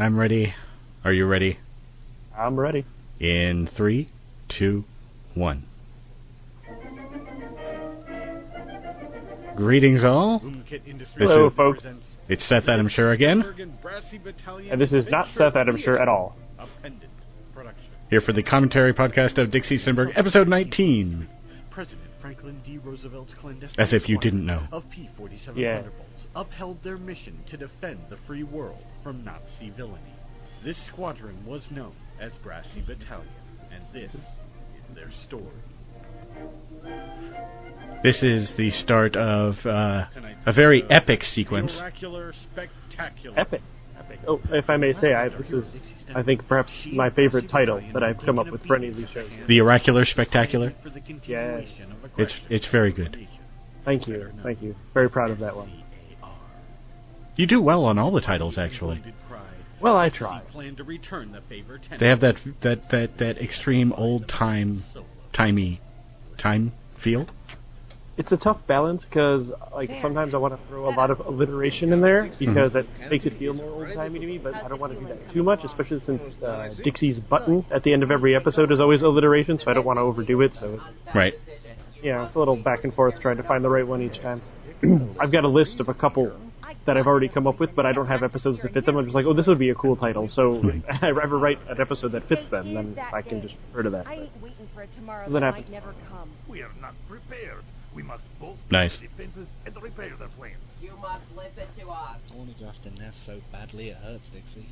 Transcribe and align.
I'm 0.00 0.18
ready. 0.18 0.54
Are 1.04 1.12
you 1.12 1.26
ready? 1.26 1.58
I'm 2.34 2.58
ready. 2.58 2.86
In 3.20 3.68
three, 3.76 4.08
two, 4.58 4.84
one. 5.34 5.66
Greetings 9.56 10.02
all. 10.02 10.40
Hello, 11.18 11.50
folks. 11.50 11.84
It's 12.30 12.48
Seth 12.48 12.66
Adam 12.66 12.88
Sher 12.88 13.12
again, 13.12 13.44
And 14.70 14.80
this 14.80 14.92
is 14.94 15.06
not 15.10 15.26
Seth 15.34 15.54
Adam 15.54 15.76
Sher 15.78 16.00
at 16.00 16.08
all. 16.08 16.34
here 18.08 18.22
for 18.22 18.32
the 18.32 18.42
commentary 18.42 18.94
podcast 18.94 19.36
of 19.36 19.50
Dixie 19.50 19.78
Stenberg, 19.78 20.16
episode 20.16 20.48
19. 20.48 21.28
President 21.70 22.10
Franklin 22.20 22.60
D. 22.64 22.78
Roosevelt's 22.78 23.32
clandestine 23.40 23.84
As 23.84 23.92
if 23.92 24.08
you 24.08 24.18
didn't 24.18 24.44
know. 24.44 24.66
of 24.72 24.84
P-47 24.90 25.56
Yeah. 25.56 25.76
Thunderbolts 25.76 26.26
upheld 26.34 26.82
their 26.82 26.98
mission 26.98 27.40
to 27.50 27.56
defend 27.56 28.00
the 28.10 28.18
free 28.26 28.42
world 28.42 28.84
from 29.02 29.24
Nazi 29.24 29.70
villainy. 29.76 30.14
This 30.64 30.76
squadron 30.92 31.44
was 31.46 31.62
known 31.70 31.94
as 32.20 32.32
Brassy 32.42 32.82
Battalion, 32.86 33.28
and 33.72 33.82
this 33.94 34.12
is 34.12 34.94
their 34.94 35.10
story. 35.26 35.44
This 38.02 38.22
is 38.22 38.50
the 38.56 38.70
start 38.70 39.16
of 39.16 39.54
uh, 39.64 40.06
a 40.46 40.52
very 40.54 40.82
episode, 40.84 41.02
epic 41.02 41.22
sequence. 41.34 41.72
Oracular 41.78 42.32
Spectacular. 42.52 43.38
Epic. 43.38 43.60
Epic. 44.10 44.20
Oh, 44.28 44.40
if 44.50 44.68
I 44.68 44.76
may 44.76 44.92
say, 45.00 45.14
I, 45.14 45.28
this 45.28 45.50
is, 45.50 45.76
I 46.14 46.22
think, 46.22 46.46
perhaps 46.48 46.72
my 46.92 47.10
favorite 47.10 47.48
title 47.50 47.80
that 47.94 48.02
I've 48.02 48.18
come 48.24 48.38
up 48.38 48.50
with 48.50 48.64
for 48.66 48.76
any 48.76 48.88
of 48.88 48.96
these 48.96 49.08
shows. 49.12 49.30
The 49.48 49.60
Oracular 49.60 50.04
Spectacular. 50.04 50.74
For 50.82 50.90
Yes. 51.26 51.64
It's 52.18 52.34
it's 52.48 52.66
very 52.70 52.92
good. 52.92 53.28
Thank 53.84 54.06
you. 54.06 54.30
Thank 54.42 54.62
you. 54.62 54.74
Very 54.94 55.08
proud 55.08 55.30
of 55.30 55.38
that 55.38 55.56
one. 55.56 55.82
You 57.36 57.46
do 57.46 57.62
well 57.62 57.84
on 57.84 57.98
all 57.98 58.12
the 58.12 58.20
titles, 58.20 58.58
actually. 58.58 59.02
Well, 59.80 59.96
I 59.96 60.10
try. 60.10 60.42
planned 60.52 60.76
to 60.76 60.84
return 60.84 61.32
the 61.32 61.40
favor 61.48 61.80
They 61.98 62.08
have 62.08 62.20
that 62.20 62.34
that 62.62 62.90
that 62.90 63.18
that 63.18 63.38
extreme 63.38 63.92
old 63.94 64.28
time 64.28 64.84
timey 65.32 65.80
time 66.38 66.72
feel. 67.02 67.26
It's 68.20 68.30
a 68.32 68.36
tough 68.36 68.58
balance 68.66 69.02
because, 69.08 69.50
like, 69.74 69.88
sometimes 70.02 70.34
I 70.34 70.36
want 70.36 70.52
to 70.54 70.60
throw 70.68 70.90
a 70.90 70.94
lot 70.94 71.10
of 71.10 71.20
alliteration 71.20 71.90
in 71.90 72.02
there 72.02 72.30
because 72.38 72.74
it 72.74 72.86
makes 73.10 73.24
it 73.24 73.38
feel 73.38 73.54
more 73.54 73.70
old 73.70 73.94
timey 73.94 74.18
to 74.20 74.26
me, 74.26 74.36
but 74.36 74.54
I 74.54 74.68
don't 74.68 74.78
want 74.78 74.92
to 74.92 75.00
do 75.00 75.06
that 75.06 75.32
too 75.32 75.42
much, 75.42 75.60
especially 75.64 76.00
since 76.04 76.20
uh, 76.42 76.68
Dixie's 76.84 77.18
button 77.18 77.64
at 77.74 77.82
the 77.82 77.94
end 77.94 78.02
of 78.02 78.10
every 78.10 78.36
episode 78.36 78.70
is 78.72 78.78
always 78.78 79.00
alliteration, 79.00 79.58
so 79.58 79.70
I 79.70 79.72
don't 79.74 79.86
want 79.86 79.96
to 79.96 80.02
overdo 80.02 80.42
it. 80.42 80.52
So, 80.60 80.78
Right. 81.14 81.32
yeah, 82.02 82.26
it's 82.26 82.36
a 82.36 82.38
little 82.38 82.56
back 82.62 82.84
and 82.84 82.92
forth 82.92 83.14
trying 83.22 83.38
to 83.38 83.42
find 83.42 83.64
the 83.64 83.70
right 83.70 83.86
one 83.86 84.02
each 84.02 84.20
time. 84.20 84.42
I've 85.18 85.32
got 85.32 85.44
a 85.44 85.48
list 85.48 85.80
of 85.80 85.88
a 85.88 85.94
couple 85.94 86.30
that 86.84 86.98
I've 86.98 87.06
already 87.06 87.28
come 87.30 87.46
up 87.46 87.58
with, 87.58 87.74
but 87.74 87.86
I 87.86 87.92
don't 87.94 88.06
have 88.06 88.22
episodes 88.22 88.60
to 88.60 88.68
fit 88.68 88.84
them. 88.84 88.96
I'm 88.98 89.04
just 89.06 89.14
like, 89.14 89.24
oh, 89.24 89.32
this 89.32 89.46
would 89.46 89.58
be 89.58 89.70
a 89.70 89.74
cool 89.74 89.96
title. 89.96 90.28
So 90.30 90.62
I 91.02 91.08
ever 91.08 91.38
write 91.38 91.58
an 91.70 91.80
episode 91.80 92.12
that 92.12 92.28
fits 92.28 92.46
them, 92.50 92.74
then 92.74 92.98
I 93.14 93.22
can 93.22 93.40
just 93.40 93.54
refer 93.68 93.84
to 93.84 93.90
that. 93.90 94.06
I 94.06 94.14
ain't 94.14 94.42
waiting 94.42 94.68
for 94.74 94.82
a 94.82 94.86
tomorrow 94.88 95.24
Then 95.30 95.40
that 95.40 95.46
I- 95.46 95.50
might 95.52 95.70
never 95.70 95.94
come. 96.10 96.30
We 96.46 96.60
are 96.60 96.70
not 96.82 96.92
prepared. 97.08 97.64
We 97.94 98.02
must 98.02 98.22
both 98.38 98.56
Nice. 98.70 98.96
defenses 99.00 99.48
and 99.66 99.74
repair 99.82 100.14
their 100.16 100.28
plans. 100.28 100.56
You 100.80 100.92
must 101.00 101.24
listen 101.36 101.66
to 101.80 101.90
us. 101.90 102.18
I 102.32 102.36
want 102.36 102.56
to 102.56 102.62
go 102.62 102.68
after 102.70 102.90
Neff 102.90 103.14
so 103.26 103.40
badly 103.50 103.88
it 103.88 103.96
hurts, 103.96 104.28
Dixie. 104.32 104.68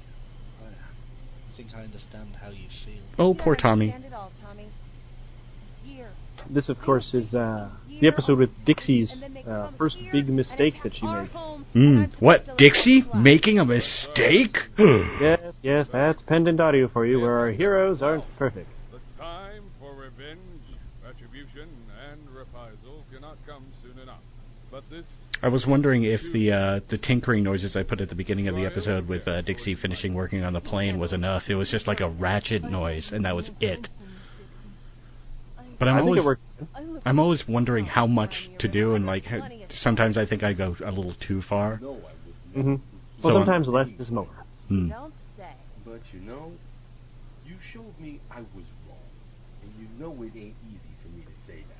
I, 0.63 0.69
I 0.69 1.57
think 1.57 1.69
I 1.75 1.83
understand 1.83 2.37
how 2.41 2.51
you 2.51 2.69
feel. 2.85 3.03
Oh, 3.19 3.35
poor 3.35 3.57
Tommy. 3.57 3.95
all, 4.15 4.31
Tommy. 4.43 4.69
Year. 5.85 6.11
This, 6.51 6.69
of 6.69 6.79
course, 6.81 7.13
is 7.15 7.35
uh, 7.35 7.71
the 8.01 8.07
episode 8.07 8.39
with 8.39 8.51
Dixie's 8.65 9.13
uh, 9.47 9.71
first 9.77 9.97
big 10.13 10.29
mistake 10.29 10.75
that 10.85 10.95
she 10.95 11.07
makes. 11.07 11.33
Mm. 11.75 12.13
What, 12.21 12.47
Dixie? 12.57 13.05
Making 13.15 13.59
a 13.59 13.65
mistake? 13.65 14.57
Yes, 15.21 15.55
yes, 15.63 15.87
that's 15.93 16.23
pendant 16.23 16.61
audio 16.61 16.89
for 16.89 17.05
you, 17.07 17.21
where 17.21 17.39
our 17.39 17.51
heroes 17.51 18.03
aren't 18.03 18.25
perfect. 18.39 18.69
The 18.93 19.01
time 19.21 19.65
for 19.81 19.95
revenge, 19.95 20.39
retribution, 21.05 21.69
and 22.11 22.21
reprisal 22.29 22.29
cannot 22.29 22.29
come 22.29 22.29
soon 22.29 22.29
enough. 22.29 22.37
But 22.39 22.45
this 22.45 22.48
I 25.43 25.49
was 25.49 25.65
wondering 25.67 26.05
if 26.05 26.21
the 26.33 26.53
uh, 26.53 26.81
the 26.91 26.99
tinkering 26.99 27.45
noises 27.45 27.77
I 27.77 27.85
put 27.85 28.01
at 28.01 28.09
the 28.09 28.15
beginning 28.15 28.49
of 28.49 28.55
the 28.55 28.67
episode 28.67 29.09
with 29.09 29.27
uh, 29.29 29.43
Dixie 29.43 29.77
finishing 29.77 30.15
working 30.15 30.43
on 30.43 30.53
the 30.53 30.61
plane 30.61 30.99
was 30.99 31.13
enough. 31.13 31.45
It 31.49 31.55
was 31.55 31.71
just 31.71 31.87
like 31.87 32.01
a 32.01 32.09
ratchet 32.09 32.65
noise, 32.65 33.09
and 33.13 33.25
that 33.25 33.37
was 33.37 33.51
it. 33.61 33.89
But 35.79 35.89
I'm 35.89 36.03
always. 36.05 36.25
I'm 37.07 37.19
always 37.21 37.43
wondering 37.49 37.87
how 37.87 38.07
much 38.07 38.51
to 38.59 38.69
do, 38.69 38.95
and 38.95 39.07
like 39.07 39.25
how, 39.25 39.49
sometimes 39.83 40.19
I 40.19 40.27
think 40.27 40.43
I 40.43 40.53
go 40.53 40.75
a 40.85 40.91
little 40.91 41.15
too 41.27 41.43
far. 41.49 41.81
Mm-hmm. 42.57 42.75
Well, 42.75 42.81
So, 43.23 43.31
sometimes 43.33 43.69
less 43.69 43.89
is 43.99 44.11
more. 44.11 44.29
Hmm. 44.69 44.89
Don't 44.89 45.15
say. 45.37 45.53
But 45.85 46.01
you 46.13 46.21
know, 46.21 46.53
you 47.47 47.55
showed 47.73 47.99
me 48.01 48.21
I 48.31 48.41
was 48.41 48.67
wrong. 48.87 48.99
And 49.63 49.73
you 49.81 49.89
know 49.99 50.13
it 50.23 50.37
ain't 50.37 50.55
easy 50.69 50.93
for 51.03 51.09
me 51.17 51.23
to 51.23 51.33
say 51.47 51.65
that. 51.69 51.78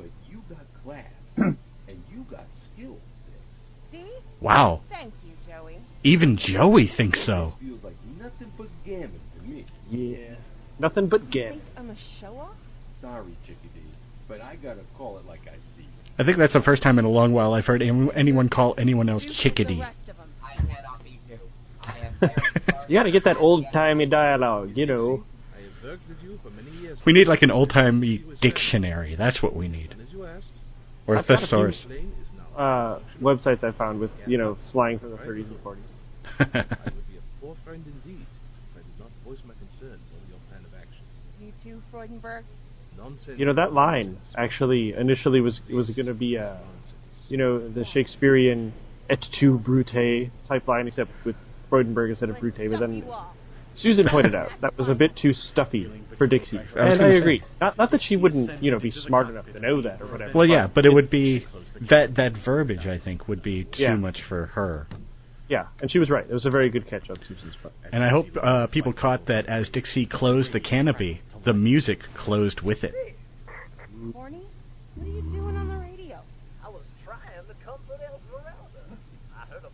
But 0.00 0.10
you 0.30 0.42
got 0.48 0.66
class, 0.84 1.12
and 1.36 2.02
you 2.12 2.24
got 2.30 2.44
skill, 2.74 2.96
Vince. 3.26 3.60
See? 3.92 4.18
Wow, 4.40 4.80
Thank 4.88 5.12
you, 5.24 5.32
Joey. 5.48 5.76
even 6.04 6.38
Joey 6.38 6.90
thinks 6.96 7.20
so. 7.26 7.54
This 7.60 7.68
feels 7.68 7.84
like 7.84 7.96
nothing 8.18 8.52
but 8.56 8.68
gammon 8.86 9.20
to 9.36 9.42
me. 9.42 9.66
Yeah. 9.90 10.34
Nothing 10.78 11.08
but 11.08 11.20
Think 11.22 11.32
gam. 11.32 11.60
I'm 11.76 11.90
a 11.90 11.96
show 12.20 12.36
off? 12.36 12.54
Sorry, 13.02 13.36
chickadee, 13.46 13.80
but 14.28 14.40
I 14.40 14.56
gotta 14.56 14.80
call 14.96 15.18
it 15.18 15.26
like 15.26 15.40
I 15.46 15.56
see 15.76 15.82
it. 15.82 15.88
I 16.18 16.24
think 16.24 16.38
that's 16.38 16.52
the 16.52 16.62
first 16.62 16.82
time 16.82 16.98
in 16.98 17.04
a 17.04 17.08
long 17.10 17.32
while 17.32 17.52
I've 17.54 17.64
heard 17.66 17.82
anyone 17.82 18.48
call 18.48 18.74
anyone 18.78 19.08
else 19.08 19.24
chickadee. 19.42 19.74
The 19.76 19.80
rest 19.80 19.96
of 20.08 20.16
'em. 20.20 20.30
I 20.44 20.56
cannot 20.56 21.02
be 21.04 21.18
too. 21.28 21.38
I 21.82 21.98
am 21.98 22.14
very 22.20 22.32
sorry. 22.70 22.84
You 22.88 22.98
gotta 22.98 23.10
get 23.10 23.24
that 23.24 23.36
old 23.38 23.64
timey 23.72 24.06
dialogue, 24.06 24.72
you 24.74 24.86
know. 24.86 25.24
We 27.06 27.12
need 27.12 27.26
like 27.26 27.42
an 27.42 27.50
old 27.50 27.70
timey 27.70 28.24
dictionary. 28.40 29.16
That's 29.16 29.42
what 29.42 29.54
we 29.56 29.68
need, 29.68 29.92
And 29.92 30.02
as 30.02 30.12
you 30.12 30.26
asked, 30.26 30.48
or 31.06 31.16
a 31.16 31.20
a 31.20 31.22
thesaurus. 31.22 31.84
plane 31.86 32.12
is 32.22 32.28
now. 32.36 32.62
Uh, 32.62 33.00
websites 33.22 33.64
I 33.64 33.76
found 33.76 34.00
with, 34.00 34.10
you 34.26 34.36
know, 34.36 34.56
slang 34.72 34.98
from 34.98 35.12
the 35.12 35.16
30s 35.16 35.48
and 35.48 35.64
40s. 35.64 35.76
I 36.38 36.44
would 36.84 37.08
be 37.08 37.16
a 37.16 37.40
poor 37.40 37.56
friend 37.64 37.82
indeed 37.86 38.26
if 38.26 38.76
I 38.76 38.78
did 38.78 38.98
not 38.98 39.08
voice 39.24 39.38
my 39.46 39.54
concerns 39.54 40.02
over 40.12 40.28
your 40.28 40.38
plan 40.50 40.64
of 40.64 40.74
action. 40.74 41.04
You 41.40 41.52
too, 41.62 41.82
Freudenberg? 41.92 42.44
Nonsense. 42.98 43.38
You 43.38 43.46
know, 43.46 43.54
that 43.54 43.72
line 43.72 44.18
actually 44.36 44.92
initially 44.92 45.40
was 45.40 45.60
was 45.72 45.90
going 45.90 46.06
to 46.06 46.14
be, 46.14 46.36
uh, 46.36 46.56
you 47.28 47.36
know, 47.38 47.68
the 47.68 47.84
Shakespearean 47.92 48.74
et 49.08 49.24
tu 49.38 49.58
brute 49.58 50.30
type 50.48 50.68
line, 50.68 50.88
except 50.88 51.10
with 51.24 51.36
Freudenberg 51.70 52.10
instead 52.10 52.28
of 52.28 52.38
brute. 52.38 52.56
But 52.56 52.80
then. 52.80 53.04
Susan 53.76 54.06
pointed 54.10 54.34
out 54.34 54.48
that 54.60 54.76
was 54.76 54.88
a 54.88 54.94
bit 54.94 55.12
too 55.20 55.32
stuffy 55.32 55.90
for 56.18 56.26
Dixie, 56.26 56.58
and 56.76 57.02
I 57.02 57.08
agree. 57.14 57.42
Not, 57.60 57.78
not 57.78 57.90
that 57.92 58.00
she 58.06 58.16
wouldn't, 58.16 58.62
you 58.62 58.70
know, 58.70 58.78
be 58.78 58.90
smart 58.90 59.28
enough 59.28 59.46
to 59.52 59.60
know 59.60 59.80
that 59.82 60.02
or 60.02 60.06
whatever. 60.06 60.32
well, 60.34 60.46
yeah, 60.46 60.66
but 60.66 60.84
it 60.84 60.92
would 60.92 61.08
be 61.10 61.46
that 61.88 62.14
that 62.16 62.32
verbiage. 62.44 62.86
I 62.86 62.98
think 63.02 63.26
would 63.28 63.42
be 63.42 63.64
too 63.64 63.82
Yeah. 63.82 63.94
much 63.96 64.18
for 64.28 64.46
her. 64.46 64.86
Yeah, 65.48 65.66
and 65.80 65.90
she 65.90 65.98
was 65.98 66.10
right. 66.10 66.24
It 66.28 66.32
was 66.32 66.46
a 66.46 66.50
very 66.50 66.68
good 66.70 66.86
catch 66.88 67.08
on 67.10 67.16
Susan's 67.26 67.56
part. 67.62 67.74
And 67.92 68.04
I 68.04 68.08
hope 68.10 68.26
uh, 68.40 68.66
people 68.68 68.92
caught 68.92 69.26
that 69.26 69.46
as 69.46 69.68
Dixie 69.70 70.06
closed 70.06 70.52
the 70.52 70.60
canopy, 70.60 71.22
the 71.44 71.54
music 71.54 71.98
closed 72.16 72.60
with 72.60 72.84
it. 72.84 72.94
Corny? 74.12 74.42
What 74.94 75.06
are 75.06 75.10
you 75.10 75.22
doing 75.22 75.56
on 75.56 75.68
the 75.68 75.76
radio? 75.76 76.20
I 76.64 76.68
was 76.68 76.82
trying 77.04 77.20
to 77.48 77.54
comfort 77.64 77.98
Esmeralda. 78.00 78.98
I 79.36 79.46
heard 79.52 79.64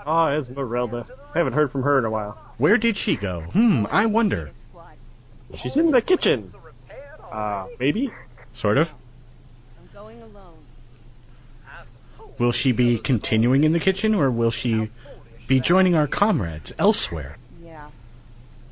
a 0.00 0.04
plane 0.04 0.42
start. 0.44 0.48
Ah, 0.48 0.50
Esmeralda. 0.52 1.06
I 1.34 1.38
haven't 1.38 1.52
heard 1.54 1.70
from 1.70 1.82
her 1.82 1.98
in 1.98 2.04
a 2.04 2.10
while. 2.10 2.38
Where 2.58 2.76
did 2.78 2.96
she 3.04 3.16
go? 3.16 3.42
Hmm, 3.52 3.84
I 3.90 4.06
wonder. 4.06 4.50
She's 5.62 5.76
in 5.76 5.90
the 5.90 6.00
kitchen. 6.00 6.52
Uh, 7.32 7.66
maybe? 7.78 8.10
Sort 8.60 8.78
of. 8.78 8.86
I'm 8.88 9.88
going 9.92 10.22
alone. 10.22 10.58
Will 12.38 12.52
she 12.52 12.72
be 12.72 12.98
continuing 13.04 13.64
in 13.64 13.72
the 13.72 13.80
kitchen, 13.80 14.14
or 14.14 14.30
will 14.30 14.50
she 14.52 14.90
be 15.48 15.60
joining 15.60 15.94
our 15.94 16.06
comrades 16.06 16.72
elsewhere? 16.78 17.36
Yeah. 17.62 17.90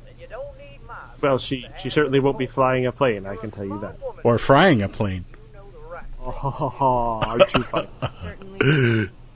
then 0.05 0.13
you 0.19 0.27
don't 0.27 0.57
need 0.57 0.79
my 0.87 0.95
Well, 1.21 1.37
she 1.39 1.65
she 1.83 1.89
certainly 1.89 2.19
won't 2.19 2.39
be 2.39 2.47
flying 2.47 2.87
a 2.87 2.91
plane. 2.91 3.25
I 3.27 3.35
can 3.35 3.51
tell 3.51 3.65
you 3.65 3.79
that. 3.81 3.95
Or 4.23 4.39
frying 4.39 4.81
a 4.81 4.89
plane? 4.89 5.25
You 5.51 5.57
know 5.57 5.69
the 5.71 5.89
right. 5.89 6.05
Oh, 6.19 7.19
aren't 7.25 7.43
you 7.53 7.63
funny? 7.69 7.89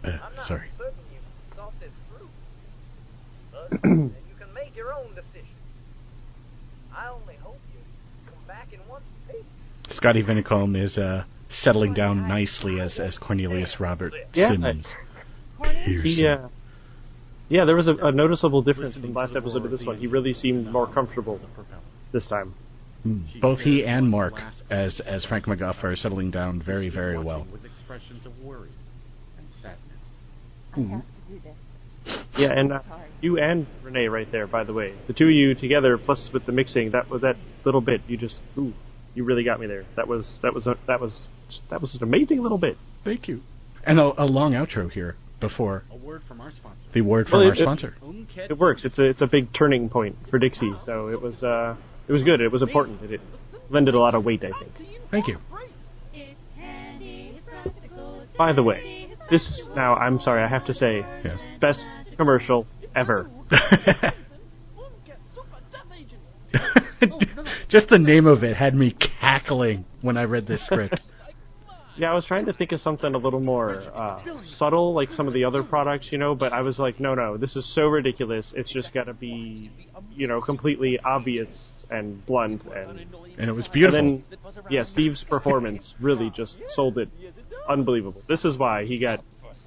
Not 0.03 0.31
sorry. 0.47 0.67
certain 0.77 0.93
you 1.11 1.19
thought 1.55 1.73
this 1.79 1.91
through. 2.09 2.27
But 3.69 3.81
then 3.81 4.15
you 4.29 4.35
can 4.39 4.53
make 4.53 4.75
your 4.75 4.93
own 4.93 5.09
decision. 5.15 5.47
I 6.95 7.09
only 7.09 7.35
hope 7.41 7.57
you 7.73 7.79
come 8.25 8.47
back 8.47 8.73
in 8.73 8.79
one 8.89 9.01
piece. 9.27 9.95
Scotty 9.97 10.23
Vinicombe 10.23 10.75
is 10.81 10.97
uh, 10.97 11.23
settling 11.61 11.93
down 11.93 12.27
nicely 12.27 12.79
as 12.79 12.99
as 12.99 13.17
Cornelius 13.17 13.75
Robert 13.79 14.13
Yeah, 14.33 14.47
I- 14.47 14.51
Simmons. 14.51 14.85
Corny? 15.57 16.01
He, 16.01 16.27
uh, 16.27 16.47
yeah, 17.49 17.65
there 17.65 17.75
was 17.75 17.87
a, 17.87 17.95
a 18.01 18.11
noticeable 18.11 18.61
difference 18.61 18.95
from 18.95 19.13
last 19.13 19.35
episode 19.35 19.63
to 19.63 19.69
this 19.69 19.83
one. 19.85 19.97
He 19.97 20.07
really 20.07 20.33
seemed 20.33 20.67
more 20.71 20.91
comfortable 20.91 21.39
this 22.11 22.27
time. 22.27 22.53
Hmm. 23.03 23.19
Both 23.41 23.59
he 23.59 23.85
and 23.85 24.09
Mark, 24.09 24.33
as 24.71 24.99
as 25.05 25.25
Frank 25.25 25.45
McGuff, 25.45 25.83
are 25.83 25.95
settling 25.95 26.31
down 26.31 26.61
very 26.65 26.89
very 26.89 27.19
well. 27.21 27.45
With 27.51 27.65
expressions 27.65 28.25
of 28.25 28.31
worry 28.39 28.69
and 29.37 29.45
sadness. 29.61 29.79
I 30.75 30.79
have 30.79 31.01
to 31.01 31.33
do 31.33 31.39
this. 31.43 31.55
Yeah, 32.37 32.51
and 32.51 32.73
uh, 32.73 32.79
you 33.21 33.37
and 33.39 33.67
Renee 33.83 34.07
right 34.07 34.29
there, 34.31 34.47
by 34.47 34.63
the 34.63 34.73
way. 34.73 34.93
The 35.07 35.13
two 35.13 35.25
of 35.25 35.31
you 35.31 35.55
together, 35.55 35.97
plus 35.97 36.29
with 36.33 36.45
the 36.45 36.51
mixing, 36.51 36.91
that 36.91 37.09
was 37.09 37.21
that 37.21 37.35
little 37.65 37.81
bit. 37.81 38.01
You 38.07 38.17
just, 38.17 38.41
ooh, 38.57 38.73
you 39.15 39.23
really 39.23 39.43
got 39.43 39.59
me 39.59 39.67
there. 39.67 39.85
That 39.95 40.07
was 40.07 40.39
that 40.41 40.53
was 40.53 40.67
a, 40.67 40.75
that 40.87 40.99
was 40.99 41.27
that 41.69 41.79
was 41.81 41.95
an 41.95 42.03
amazing 42.03 42.41
little 42.41 42.57
bit. 42.57 42.77
Thank 43.05 43.27
you. 43.27 43.41
And 43.85 43.99
a, 43.99 44.23
a 44.23 44.25
long 44.25 44.53
outro 44.53 44.89
here 44.91 45.15
before 45.39 45.83
A 45.91 45.97
word 45.97 46.21
from 46.27 46.39
our 46.41 46.51
sponsor. 46.51 46.79
the 46.93 47.01
word 47.01 47.27
from 47.27 47.39
Well, 47.39 47.47
our 47.49 47.53
it- 47.53 47.59
it- 47.59 47.63
sponsor. 47.63 47.95
It 48.49 48.57
works. 48.57 48.83
It's 48.85 48.97
a 48.97 49.03
it's 49.05 49.21
a 49.21 49.27
big 49.27 49.53
turning 49.53 49.89
point 49.89 50.15
for 50.29 50.39
Dixie. 50.39 50.71
So 50.85 51.07
it 51.07 51.21
was 51.21 51.43
uh 51.43 51.75
it 52.07 52.11
was 52.13 52.23
good. 52.23 52.41
It 52.41 52.51
was 52.51 52.61
important. 52.61 53.01
It, 53.03 53.11
it 53.13 53.21
lended 53.69 53.93
a 53.93 53.99
lot 53.99 54.15
of 54.15 54.23
weight, 54.25 54.43
I 54.43 54.51
think. 54.59 54.73
Thank 55.11 55.27
you. 55.27 55.37
By 58.37 58.51
the 58.53 58.63
way, 58.63 59.02
this 59.29 59.41
is 59.41 59.69
now. 59.75 59.95
I'm 59.95 60.19
sorry. 60.21 60.43
I 60.43 60.47
have 60.47 60.65
to 60.65 60.73
say, 60.73 61.05
Yes. 61.23 61.39
best 61.59 61.79
commercial 62.17 62.67
ever. 62.95 63.29
Just 67.69 67.89
the 67.89 67.97
name 67.97 68.27
of 68.27 68.43
it 68.43 68.55
had 68.55 68.75
me 68.75 68.95
cackling 69.19 69.85
when 70.01 70.17
I 70.17 70.23
read 70.23 70.47
this 70.47 70.63
script. 70.65 70.99
Yeah, 71.95 72.11
I 72.11 72.15
was 72.15 72.25
trying 72.25 72.47
to 72.47 72.53
think 72.53 72.71
of 72.71 72.81
something 72.81 73.13
a 73.13 73.17
little 73.19 73.39
more 73.39 73.75
uh, 73.93 74.19
subtle, 74.57 74.95
like 74.95 75.11
some 75.11 75.27
of 75.27 75.33
the 75.35 75.43
other 75.43 75.61
products, 75.61 76.07
you 76.09 76.17
know. 76.17 76.33
But 76.33 76.51
I 76.51 76.61
was 76.61 76.79
like, 76.79 76.99
no, 76.99 77.13
no, 77.13 77.37
this 77.37 77.55
is 77.55 77.71
so 77.75 77.83
ridiculous. 77.83 78.51
It's 78.55 78.73
just 78.73 78.91
got 78.95 79.03
to 79.03 79.13
be, 79.13 79.69
you 80.11 80.25
know, 80.25 80.41
completely 80.41 80.97
obvious 81.05 81.82
and 81.93 82.25
blunt, 82.25 82.63
and 82.65 82.99
And 83.37 83.49
it 83.49 83.53
was 83.53 83.67
beautiful. 83.67 83.99
And 83.99 84.23
then, 84.29 84.37
yeah, 84.69 84.83
Steve's 84.83 85.23
performance 85.29 85.93
really 86.01 86.31
just 86.35 86.57
sold 86.75 86.97
it. 86.97 87.09
Unbelievable. 87.69 88.21
This 88.27 88.43
is 88.43 88.57
why 88.57 88.85
he 88.85 88.99
got. 88.99 89.23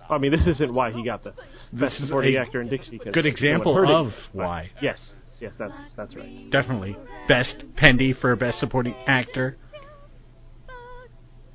I 0.08 0.18
mean, 0.18 0.30
this 0.30 0.46
isn't 0.46 0.72
why 0.72 0.92
he 0.92 1.04
got 1.04 1.24
the 1.24 1.32
best 1.72 1.96
supporting 1.98 2.36
a 2.36 2.40
actor 2.40 2.60
in 2.60 2.68
Dixie. 2.68 2.98
'cause 2.98 3.12
good 3.12 3.26
example 3.26 3.74
heard 3.74 3.88
it, 3.88 3.94
of 3.94 4.12
but 4.34 4.44
why. 4.46 4.70
Yes, 4.80 4.98
yes, 5.40 5.52
that's 5.58 5.72
that's 5.96 6.14
right. 6.14 6.50
Definitely. 6.50 6.96
Best 7.28 7.56
Pendy 7.76 8.12
for 8.18 8.34
Best 8.36 8.60
Supporting 8.60 8.94
Actor. 9.06 9.56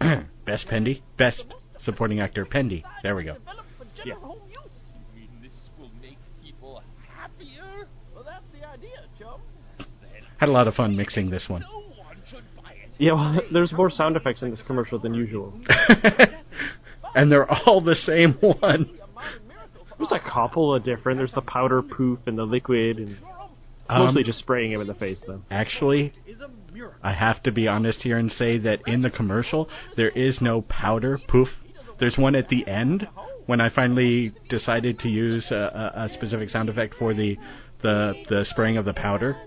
best 0.45 0.67
Pendy. 0.67 1.01
Best 1.17 1.43
Supporting 1.83 2.19
Actor 2.19 2.45
Pendy. 2.45 2.83
There 3.03 3.15
we 3.15 3.23
go. 3.23 3.37
Yeah. 4.05 4.15
this 5.41 5.53
will 5.79 5.91
make 6.01 6.17
people 6.43 6.81
happier? 7.15 7.87
Well, 8.13 8.23
that's 8.23 8.45
the 8.51 8.67
idea, 8.67 9.05
chum. 9.17 9.41
Had 10.41 10.49
a 10.49 10.51
lot 10.51 10.67
of 10.67 10.73
fun 10.73 10.97
mixing 10.97 11.29
this 11.29 11.45
one. 11.47 11.63
Yeah, 12.97 13.13
well, 13.13 13.39
there's 13.53 13.71
more 13.73 13.91
sound 13.91 14.15
effects 14.15 14.41
in 14.41 14.49
this 14.49 14.61
commercial 14.65 14.97
than 14.97 15.13
usual. 15.13 15.53
and 17.15 17.31
they're 17.31 17.49
all 17.49 17.79
the 17.79 17.95
same 18.07 18.33
one. 18.41 18.89
There's 19.99 20.11
a 20.11 20.19
couple 20.19 20.73
of 20.73 20.83
different. 20.83 21.19
There's 21.19 21.31
the 21.31 21.41
powder 21.41 21.83
poof 21.83 22.17
and 22.25 22.35
the 22.35 22.43
liquid, 22.43 22.97
and 22.97 23.17
Um, 23.87 24.05
mostly 24.05 24.23
just 24.23 24.39
spraying 24.39 24.71
him 24.71 24.81
in 24.81 24.87
the 24.87 24.95
face, 24.95 25.21
though. 25.27 25.43
Actually, 25.51 26.11
I 27.03 27.13
have 27.13 27.43
to 27.43 27.51
be 27.51 27.67
honest 27.67 28.01
here 28.01 28.17
and 28.17 28.31
say 28.31 28.57
that 28.57 28.79
in 28.87 29.03
the 29.03 29.11
commercial, 29.11 29.69
there 29.95 30.09
is 30.09 30.41
no 30.41 30.61
powder 30.63 31.19
poof. 31.27 31.49
There's 31.99 32.17
one 32.17 32.33
at 32.33 32.49
the 32.49 32.67
end 32.67 33.07
when 33.45 33.61
I 33.61 33.69
finally 33.69 34.31
decided 34.49 34.97
to 34.99 35.07
use 35.07 35.51
a, 35.51 35.91
a, 35.95 36.05
a 36.05 36.09
specific 36.09 36.49
sound 36.49 36.67
effect 36.69 36.95
for 36.97 37.13
the, 37.13 37.37
the 37.83 38.13
the 38.27 38.45
spraying 38.49 38.77
of 38.77 38.85
the 38.85 38.93
powder. 38.93 39.37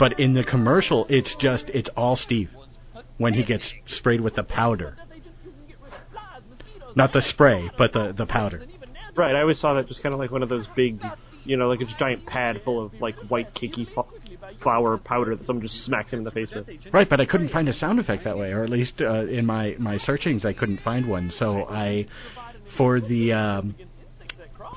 But 0.00 0.18
in 0.18 0.32
the 0.32 0.42
commercial, 0.42 1.06
it's 1.10 1.36
just 1.38 1.64
it's 1.68 1.90
all 1.94 2.16
Steve 2.16 2.48
when 3.18 3.34
he 3.34 3.44
gets 3.44 3.62
sprayed 3.98 4.22
with 4.22 4.34
the 4.34 4.42
powder, 4.42 4.96
not 6.96 7.12
the 7.12 7.20
spray, 7.20 7.70
but 7.76 7.92
the 7.92 8.14
the 8.16 8.24
powder. 8.24 8.64
Right, 9.14 9.36
I 9.36 9.42
always 9.42 9.60
saw 9.60 9.74
that 9.74 9.86
just 9.88 10.02
kind 10.02 10.14
of 10.14 10.18
like 10.18 10.30
one 10.30 10.42
of 10.42 10.48
those 10.48 10.66
big, 10.74 11.02
you 11.44 11.58
know, 11.58 11.68
like 11.68 11.82
a 11.82 11.98
giant 11.98 12.24
pad 12.26 12.62
full 12.64 12.82
of 12.82 12.94
like 12.94 13.14
white 13.28 13.52
cakey 13.54 13.86
f- 13.94 14.06
flour 14.62 14.96
powder 14.96 15.36
that 15.36 15.46
someone 15.46 15.66
just 15.66 15.84
smacks 15.84 16.12
him 16.12 16.20
in 16.20 16.24
the 16.24 16.30
face 16.30 16.50
with. 16.54 16.66
Right, 16.94 17.10
but 17.10 17.20
I 17.20 17.26
couldn't 17.26 17.50
find 17.50 17.68
a 17.68 17.74
sound 17.74 17.98
effect 17.98 18.24
that 18.24 18.38
way, 18.38 18.52
or 18.52 18.64
at 18.64 18.70
least 18.70 19.02
uh, 19.02 19.26
in 19.26 19.44
my 19.44 19.76
my 19.78 19.98
searchings, 19.98 20.46
I 20.46 20.54
couldn't 20.54 20.80
find 20.80 21.06
one. 21.06 21.30
So 21.38 21.66
I, 21.68 22.06
for 22.78 23.02
the 23.02 23.34
um, 23.34 23.74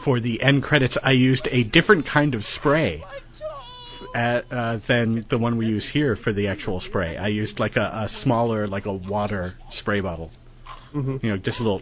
for 0.04 0.20
the 0.20 0.42
end 0.42 0.64
credits, 0.64 0.98
I 1.02 1.12
used 1.12 1.48
a 1.50 1.64
different 1.64 2.06
kind 2.12 2.36
of 2.36 2.44
spray 2.60 3.06
at, 4.14 4.52
uh, 4.52 4.80
than 4.88 5.26
the 5.30 5.38
one 5.38 5.58
we 5.58 5.66
use 5.66 5.88
here 5.94 6.18
for 6.24 6.34
the 6.34 6.48
actual 6.48 6.82
spray. 6.82 7.18
I 7.18 7.28
used 7.28 7.60
like 7.60 7.76
a, 7.76 7.82
a 7.82 8.10
smaller, 8.24 8.68
like 8.68 8.86
a 8.86 8.94
water 8.94 9.54
spray 9.72 10.02
bottle. 10.02 10.32
Mm-hmm. 10.96 11.26
You 11.26 11.32
know, 11.32 11.38
just 11.38 11.60
a 11.60 11.64
little 11.64 11.82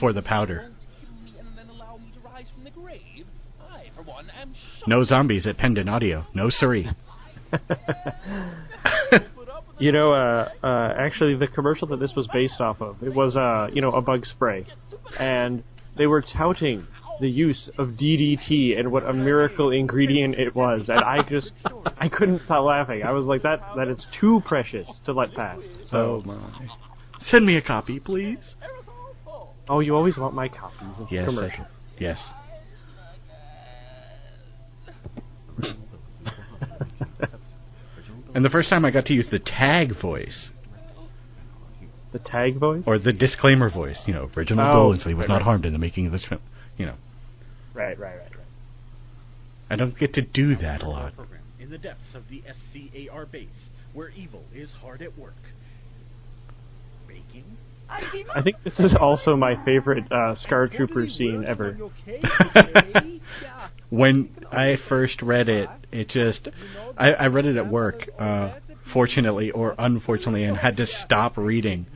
for 0.00 0.12
the 0.12 0.22
powder. 0.22 0.70
And 1.38 1.56
then 1.56 1.68
allow 1.68 1.98
me 1.98 2.10
to 2.14 2.20
rise 2.20 2.46
from 2.54 2.64
the 2.64 2.70
grave? 2.70 3.26
I, 3.60 3.90
for 3.94 4.02
one, 4.02 4.30
am 4.30 4.54
No 4.86 5.04
zombies 5.04 5.46
at 5.46 5.58
Pendant 5.58 5.88
Audio. 5.88 6.26
No 6.34 6.50
siree. 6.50 6.88
You 9.78 9.90
know, 9.90 10.12
uh, 10.12 10.50
uh, 10.62 10.94
actually, 10.96 11.34
the 11.34 11.48
commercial 11.48 11.88
that 11.88 11.98
this 11.98 12.12
was 12.14 12.28
based 12.32 12.60
off 12.60 12.80
of, 12.80 13.02
it 13.02 13.12
was, 13.12 13.36
uh, 13.36 13.68
you 13.74 13.82
know, 13.82 13.90
a 13.90 14.00
bug 14.00 14.24
spray, 14.24 14.66
and 15.18 15.64
they 15.98 16.06
were 16.06 16.22
touting 16.22 16.86
the 17.20 17.28
use 17.30 17.68
of 17.78 17.88
DDT 17.90 18.78
and 18.78 18.90
what 18.90 19.08
a 19.08 19.12
miracle 19.12 19.70
ingredient 19.70 20.34
it 20.36 20.54
was, 20.54 20.88
and 20.88 21.00
I 21.00 21.22
just, 21.28 21.52
I 21.98 22.08
couldn't 22.08 22.42
stop 22.44 22.64
laughing. 22.64 23.02
I 23.04 23.12
was 23.12 23.24
like, 23.26 23.42
that, 23.42 23.60
that 23.76 23.88
is 23.88 24.04
too 24.20 24.42
precious 24.46 24.88
to 25.06 25.12
let 25.12 25.32
pass. 25.34 25.58
Oh 25.92 26.22
So, 26.22 26.22
my. 26.26 26.68
Send 27.30 27.46
me 27.46 27.56
a 27.56 27.62
copy, 27.62 28.00
please. 28.00 28.56
oh, 29.68 29.80
you 29.80 29.94
always 29.94 30.16
want 30.18 30.34
my 30.34 30.48
copies 30.48 30.98
of 30.98 31.06
Yes. 31.10 31.26
commercial. 31.26 31.66
Yes. 31.98 32.18
And 38.34 38.44
the 38.44 38.50
first 38.50 38.68
time 38.68 38.84
I 38.84 38.90
got 38.90 39.06
to 39.06 39.14
use 39.14 39.26
the 39.30 39.38
tag 39.38 40.00
voice, 40.00 40.50
The 42.12 42.18
tag 42.18 42.58
voice? 42.58 42.82
or 42.86 42.98
the 42.98 43.12
disclaimer 43.12 43.70
voice, 43.70 43.98
you 44.06 44.12
know, 44.14 44.28
Reginald 44.34 44.68
Oh, 44.68 44.78
Billingsley 44.92 45.14
was 45.14 45.18
right, 45.22 45.28
not 45.28 45.34
right. 45.36 45.42
harmed 45.44 45.64
in 45.64 45.72
the 45.72 45.78
making 45.78 46.06
of 46.06 46.12
this 46.12 46.24
film. 46.28 46.40
You 46.76 46.86
know, 46.86 46.94
Right, 47.74 47.98
right, 47.98 48.16
right, 48.16 48.36
right. 48.36 48.46
I 49.68 49.76
don't 49.76 49.98
get 49.98 50.14
to 50.14 50.22
do 50.22 50.56
that 50.56 50.82
a 50.82 50.88
lot. 50.88 51.16
Program 51.16 51.40
in 51.64 51.70
the 51.70 51.78
depths 51.78 52.14
of 52.14 52.22
the 52.28 52.42
SCAR 52.42 53.26
base, 53.26 53.48
where 53.94 54.10
evil 54.10 54.42
is 54.54 54.68
hard 54.80 55.02
at 55.02 55.18
work. 55.18 55.34
Baking? 57.08 57.44
I 57.88 58.42
think 58.42 58.56
this 58.64 58.78
is 58.78 58.94
also 58.98 59.36
my 59.36 59.62
favorite 59.64 60.10
uh, 60.10 60.34
Scar 60.36 60.68
Trooper 60.68 61.08
scene 61.08 61.44
ever. 61.46 61.78
when 63.90 64.30
I 64.50 64.76
first 64.88 65.20
read 65.22 65.48
it, 65.48 65.68
it 65.92 66.08
just 66.08 66.48
I, 66.96 67.12
I 67.12 67.26
read 67.26 67.46
it 67.46 67.56
at 67.56 67.70
work, 67.70 68.08
uh, 68.18 68.54
fortunately 68.92 69.50
or 69.50 69.74
unfortunately, 69.78 70.44
and 70.44 70.56
had 70.56 70.76
to 70.78 70.86
stop 71.04 71.36
reading 71.36 71.86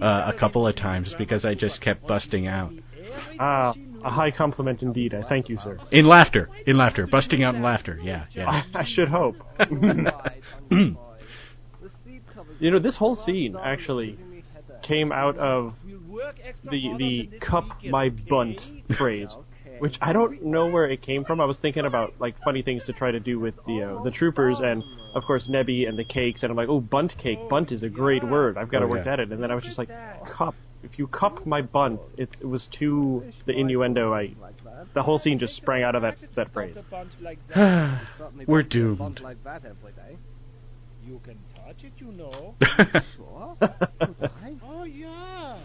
uh, 0.00 0.32
a 0.34 0.38
couple 0.38 0.66
of 0.66 0.76
times 0.76 1.14
because 1.16 1.44
I 1.44 1.54
just 1.54 1.80
kept 1.80 2.06
busting 2.06 2.46
out 2.46 2.72
Ah, 3.38 3.74
a 4.04 4.10
high 4.10 4.30
compliment 4.30 4.82
indeed. 4.82 5.14
I 5.14 5.22
thank 5.28 5.48
you, 5.48 5.58
sir. 5.62 5.78
in 5.92 6.06
laughter, 6.06 6.48
in 6.66 6.76
laughter, 6.76 7.06
busting 7.06 7.42
out 7.42 7.54
in 7.54 7.62
laughter. 7.62 7.98
Yeah, 8.02 8.26
yeah. 8.32 8.48
I, 8.48 8.62
I 8.80 8.84
should 8.86 9.08
hope. 9.08 9.36
you 12.60 12.70
know, 12.70 12.78
this 12.78 12.96
whole 12.96 13.16
scene 13.16 13.56
actually 13.62 14.18
came 14.82 15.12
out 15.12 15.36
of 15.38 15.74
the 16.70 16.94
the 16.98 17.28
cup 17.44 17.64
my 17.90 18.08
bunt 18.08 18.60
phrase, 18.96 19.32
which 19.78 19.96
I 20.00 20.12
don't 20.12 20.44
know 20.44 20.66
where 20.66 20.88
it 20.90 21.02
came 21.02 21.24
from. 21.24 21.40
I 21.40 21.44
was 21.44 21.56
thinking 21.60 21.84
about 21.86 22.14
like 22.20 22.36
funny 22.44 22.62
things 22.62 22.84
to 22.84 22.92
try 22.92 23.10
to 23.10 23.20
do 23.20 23.38
with 23.40 23.54
the 23.66 23.82
uh, 23.82 24.02
the 24.02 24.10
troopers 24.10 24.58
and 24.62 24.82
of 25.14 25.24
course 25.24 25.48
Nebby 25.50 25.88
and 25.88 25.98
the 25.98 26.04
cakes, 26.04 26.42
and 26.42 26.50
I'm 26.50 26.56
like, 26.56 26.68
oh, 26.68 26.80
bunt 26.80 27.14
cake, 27.20 27.38
bunt 27.48 27.72
is 27.72 27.82
a 27.82 27.88
great 27.88 28.22
word. 28.22 28.56
I've 28.58 28.70
got 28.70 28.80
to 28.80 28.84
Oh, 28.84 28.88
work 28.88 29.06
yeah. 29.06 29.14
at 29.14 29.20
it. 29.20 29.32
And 29.32 29.42
then 29.42 29.50
I 29.50 29.54
was 29.54 29.64
just 29.64 29.78
like, 29.78 29.88
cup. 30.36 30.54
If 30.90 30.98
you 31.00 31.08
cup 31.08 31.44
my 31.44 31.62
bunt, 31.62 32.00
it, 32.16 32.28
it 32.40 32.46
was 32.46 32.68
too 32.78 33.24
the 33.44 33.52
innuendo. 33.52 34.14
I 34.14 34.34
the 34.94 35.02
whole 35.02 35.18
scene 35.18 35.38
just 35.38 35.56
sprang 35.56 35.82
out 35.82 35.96
of 35.96 36.02
that 36.02 36.16
that 36.36 36.52
phrase. 36.52 36.76
We're 38.46 38.62
doomed. 38.62 39.20
Like 39.20 39.42
that 39.42 39.64
every 39.64 39.92
day. 39.92 40.16
You 41.04 41.20
can 41.24 41.38
touch 41.54 41.82
it, 41.82 41.92
you 41.98 42.12
know. 42.12 42.54
oh 44.62 44.84
yeah. 44.84 45.58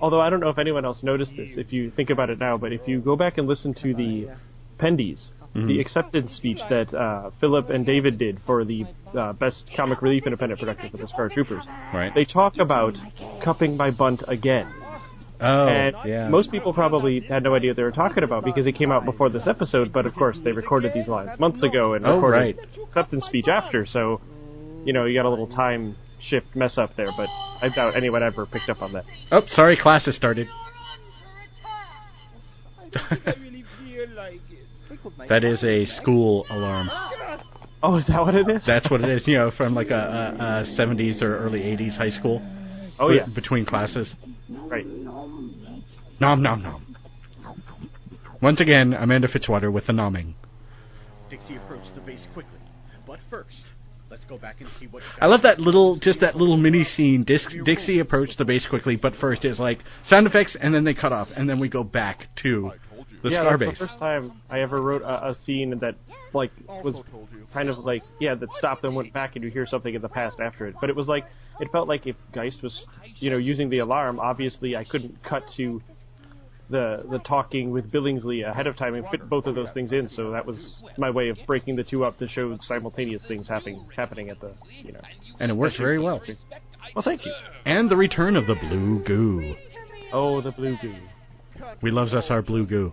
Although 0.00 0.20
I 0.20 0.30
don't 0.30 0.40
know 0.40 0.48
if 0.48 0.58
anyone 0.58 0.84
else 0.84 1.02
noticed 1.02 1.32
this, 1.36 1.50
if 1.56 1.72
you 1.72 1.90
think 1.90 2.10
about 2.10 2.28
it 2.28 2.40
now, 2.40 2.58
but 2.58 2.72
if 2.72 2.86
you 2.86 3.00
go 3.00 3.16
back 3.16 3.38
and 3.38 3.46
listen 3.46 3.72
to 3.74 3.94
the 3.94 4.30
Pendies, 4.78 5.28
Mhm. 5.54 5.66
the 5.68 5.80
acceptance 5.80 6.32
speech 6.32 6.58
that 6.68 6.92
uh, 6.92 7.30
Philip 7.40 7.70
and 7.70 7.86
David 7.86 8.18
did 8.18 8.40
for 8.44 8.64
the 8.64 8.84
uh, 9.16 9.32
Best 9.34 9.70
Comic 9.76 10.02
Relief 10.02 10.24
Independent 10.26 10.58
Production 10.58 10.90
for 10.90 10.96
the 10.96 11.06
Scar 11.06 11.28
Troopers, 11.28 11.64
Right. 11.92 12.12
they 12.12 12.24
talk 12.24 12.58
about 12.58 12.94
cupping 13.44 13.76
my 13.76 13.90
bunt 13.92 14.24
again. 14.26 14.66
Oh, 15.40 15.66
and 15.68 15.94
yeah. 16.06 16.28
most 16.28 16.50
people 16.50 16.72
probably 16.72 17.20
had 17.20 17.42
no 17.44 17.54
idea 17.54 17.70
what 17.70 17.76
they 17.76 17.82
were 17.82 17.92
talking 17.92 18.24
about 18.24 18.44
because 18.44 18.66
it 18.66 18.72
came 18.72 18.90
out 18.90 19.04
before 19.04 19.28
this 19.28 19.46
episode, 19.46 19.92
but 19.92 20.06
of 20.06 20.14
course 20.14 20.38
they 20.42 20.52
recorded 20.52 20.92
these 20.94 21.06
lines 21.08 21.38
months 21.38 21.62
ago 21.62 21.94
and 21.94 22.04
Oh, 22.06 22.14
recorded 22.16 22.36
right. 22.36 22.56
acceptance 22.88 23.24
speech 23.26 23.46
after, 23.48 23.84
so, 23.86 24.20
you 24.84 24.92
know, 24.92 25.04
you 25.04 25.16
got 25.18 25.26
a 25.26 25.30
little 25.30 25.46
time 25.48 25.96
shift 26.20 26.54
mess 26.56 26.78
up 26.78 26.90
there, 26.96 27.10
but 27.16 27.28
I 27.62 27.68
doubt 27.68 27.96
anyone 27.96 28.22
ever 28.22 28.46
picked 28.46 28.70
up 28.70 28.80
on 28.82 28.92
that. 28.94 29.04
Oh, 29.30 29.42
sorry, 29.48 29.76
class 29.76 30.04
has 30.06 30.16
started. 30.16 30.48
I 34.84 34.90
really 34.90 35.02
feel 35.02 35.12
like 35.18 35.26
it. 35.26 35.28
that 35.30 35.44
is 35.44 35.62
a 35.64 35.86
school 36.00 36.46
alarm. 36.50 36.90
Oh, 37.82 37.96
is 37.96 38.06
that 38.08 38.20
what 38.22 38.34
it 38.34 38.48
is? 38.48 38.62
That's 38.66 38.90
what 38.90 39.02
it 39.02 39.10
is. 39.10 39.22
You 39.26 39.34
know, 39.34 39.50
from 39.56 39.74
like 39.74 39.90
a, 39.90 39.94
a, 40.38 40.72
a 40.72 40.78
70s 40.78 41.20
or 41.22 41.38
early 41.38 41.60
80s 41.60 41.96
high 41.96 42.10
school. 42.10 42.40
Oh 42.98 43.10
yeah, 43.10 43.26
Between 43.34 43.66
classes. 43.66 44.08
right. 44.68 44.86
Nom 44.86 46.42
nom 46.42 46.62
nom. 46.62 46.96
Once 48.40 48.60
again, 48.60 48.92
Amanda 48.94 49.28
Fitzwater 49.28 49.72
with 49.72 49.86
the 49.86 49.92
nomming. 49.92 50.34
Dixie 51.30 51.56
approached 51.56 51.94
the 51.94 52.00
base 52.02 52.20
quickly, 52.32 52.58
but 53.06 53.18
first, 53.30 53.48
let's 54.10 54.24
go 54.28 54.38
back 54.38 54.60
and 54.60 54.68
see 54.78 54.86
what. 54.86 55.02
I 55.20 55.26
love 55.26 55.42
that 55.42 55.58
little, 55.58 55.96
just 55.98 56.20
that 56.20 56.36
little 56.36 56.56
mini 56.56 56.84
scene. 56.84 57.24
Dis- 57.24 57.44
Dixie 57.64 57.98
approached 58.00 58.38
the 58.38 58.44
base 58.44 58.64
quickly, 58.68 58.96
but 58.96 59.14
first 59.20 59.44
is 59.44 59.58
like 59.58 59.80
sound 60.08 60.26
effects, 60.26 60.56
and 60.60 60.74
then 60.74 60.84
they 60.84 60.94
cut 60.94 61.12
off, 61.12 61.28
and 61.34 61.48
then 61.48 61.58
we 61.58 61.68
go 61.68 61.82
back 61.82 62.28
to 62.42 62.72
the 63.24 63.30
yeah, 63.30 63.40
Scar 63.40 63.58
that's 63.58 63.70
base. 63.70 63.78
the 63.78 63.86
first 63.86 63.98
time 63.98 64.40
I 64.50 64.60
ever 64.60 64.80
wrote 64.82 65.02
a, 65.02 65.30
a 65.30 65.36
scene 65.44 65.76
that 65.80 65.96
like 66.34 66.52
was 66.68 67.02
kind 67.52 67.70
of 67.70 67.78
like 67.78 68.02
yeah 68.20 68.34
that 68.34 68.48
stopped 68.58 68.84
and 68.84 68.94
went 68.94 69.12
back 69.14 69.34
and 69.34 69.44
you 69.44 69.50
hear 69.50 69.66
something 69.66 69.94
in 69.94 70.02
the 70.02 70.08
past 70.08 70.36
after 70.40 70.66
it. 70.66 70.76
But 70.80 70.90
it 70.90 70.96
was 70.96 71.08
like 71.08 71.24
it 71.58 71.72
felt 71.72 71.88
like 71.88 72.06
if 72.06 72.16
Geist 72.34 72.62
was 72.62 72.84
you 73.18 73.30
know 73.30 73.38
using 73.38 73.70
the 73.70 73.78
alarm, 73.78 74.20
obviously 74.20 74.76
I 74.76 74.84
couldn't 74.84 75.22
cut 75.24 75.42
to 75.56 75.82
the 76.68 77.04
the 77.10 77.18
talking 77.20 77.70
with 77.70 77.90
Billingsley 77.90 78.48
ahead 78.48 78.66
of 78.66 78.76
time 78.76 78.94
and 78.94 79.06
fit 79.08 79.26
both 79.28 79.46
of 79.46 79.54
those 79.54 79.72
things 79.72 79.92
in. 79.92 80.06
So 80.10 80.30
that 80.32 80.44
was 80.44 80.76
my 80.98 81.08
way 81.08 81.30
of 81.30 81.38
breaking 81.46 81.76
the 81.76 81.84
two 81.84 82.04
up 82.04 82.18
to 82.18 82.28
show 82.28 82.56
simultaneous 82.60 83.22
things 83.26 83.48
happening 83.48 83.86
happening 83.96 84.28
at 84.28 84.38
the 84.38 84.52
you 84.82 84.92
know. 84.92 85.00
and 85.40 85.50
it 85.50 85.54
works 85.54 85.78
very 85.78 85.98
well. 85.98 86.20
Well, 86.94 87.02
thank 87.02 87.24
you. 87.24 87.32
And 87.64 87.90
the 87.90 87.96
return 87.96 88.36
of 88.36 88.46
the 88.46 88.54
blue 88.54 89.02
goo. 89.04 89.56
Oh, 90.12 90.42
the 90.42 90.52
blue 90.52 90.76
goo. 90.82 90.94
We 91.82 91.90
loves 91.90 92.14
us 92.14 92.26
our 92.30 92.42
blue 92.42 92.66
goo. 92.66 92.92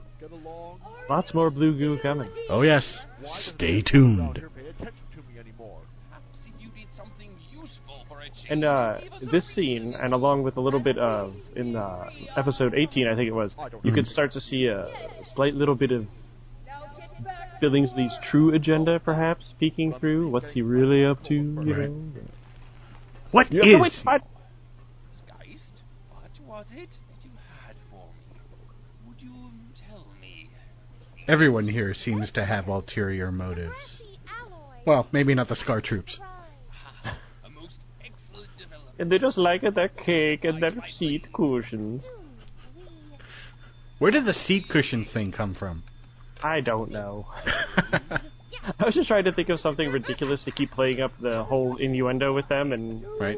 Lots 1.10 1.34
more 1.34 1.50
blue 1.50 1.77
goo 1.77 2.00
coming. 2.01 2.30
Oh 2.50 2.62
yes, 2.62 2.86
stay 3.56 3.82
tuned. 3.82 4.36
Pay 4.36 4.68
attention 4.70 4.94
to 5.15 5.34
me 5.34 5.39
anymore. 5.39 5.80
And 8.50 8.63
uh, 8.63 8.98
this 9.32 9.46
scene, 9.56 9.94
and 10.00 10.13
along 10.13 10.44
with 10.44 10.58
a 10.58 10.62
little 10.62 10.80
bit 10.80 10.98
of 10.98 11.34
in 11.56 11.75
uh, 11.75 12.10
episode 12.36 12.74
18, 12.74 13.08
I 13.08 13.15
think 13.15 13.27
it 13.27 13.34
was, 13.34 13.56
you 13.84 13.91
could 13.91 14.08
start 14.08 14.32
to 14.34 14.41
see 14.41 14.68
a 14.68 14.88
slight 15.36 15.53
little 15.56 15.75
bit 15.75 15.91
of 15.91 16.06
Billingsley's 17.62 18.13
true 18.30 18.53
agenda, 18.53 19.00
perhaps 19.00 19.53
peeking 19.60 19.94
through. 20.00 20.30
What's 20.30 20.51
he 20.51 20.62
really 20.62 21.06
up 21.06 21.24
to? 21.25 21.34
You 21.34 21.53
Right. 21.75 21.89
know. 21.89 22.12
What 23.32 23.51
You 23.51 23.62
is? 23.62 23.72
to 23.74 23.77
wait 23.80 23.94
Geist, 24.03 25.84
what 26.13 26.32
was 26.48 26.65
it 26.72 26.89
that 26.89 27.24
you 27.24 27.32
had 27.63 27.75
for 27.89 28.08
me? 28.08 28.39
Would 29.08 29.22
you 29.22 29.51
tell 29.88 30.06
me? 30.20 30.50
Everyone 31.32 31.66
here 31.66 31.94
seems 31.94 32.30
to 32.32 32.46
have 32.46 32.68
ulterior 32.68 33.32
motives. 33.32 34.02
Well, 34.86 35.08
maybe 35.14 35.34
not 35.34 35.48
the 35.48 35.56
Scar 35.56 35.80
troops. 35.80 36.20
A 37.46 37.50
most 37.50 37.78
excellent 38.02 38.50
development. 38.58 39.00
And 39.00 39.10
they 39.10 39.18
just 39.18 39.38
like 39.38 39.64
it, 39.64 39.74
their 39.74 39.88
cake 39.88 40.44
and 40.44 40.62
their 40.62 40.74
seat 41.00 41.28
cushions. 41.34 42.06
Where 44.00 44.12
did 44.12 44.26
the 44.26 44.34
seat 44.34 44.66
cushion 44.70 45.08
thing 45.14 45.32
come 45.32 45.56
from? 45.56 45.84
I 46.44 46.60
don't 46.60 46.92
know. 46.92 47.28
I 47.78 48.84
was 48.84 48.94
just 48.94 49.08
trying 49.08 49.24
to 49.24 49.32
think 49.32 49.48
of 49.48 49.62
something 49.62 49.90
ridiculous 49.90 50.44
to 50.44 50.52
keep 50.52 50.72
playing 50.72 51.00
up 51.00 51.12
the 51.22 51.46
whole 51.46 51.78
innuendo 51.78 52.36
with 52.36 52.50
them, 52.50 52.74
and 52.74 53.06
right. 53.22 53.38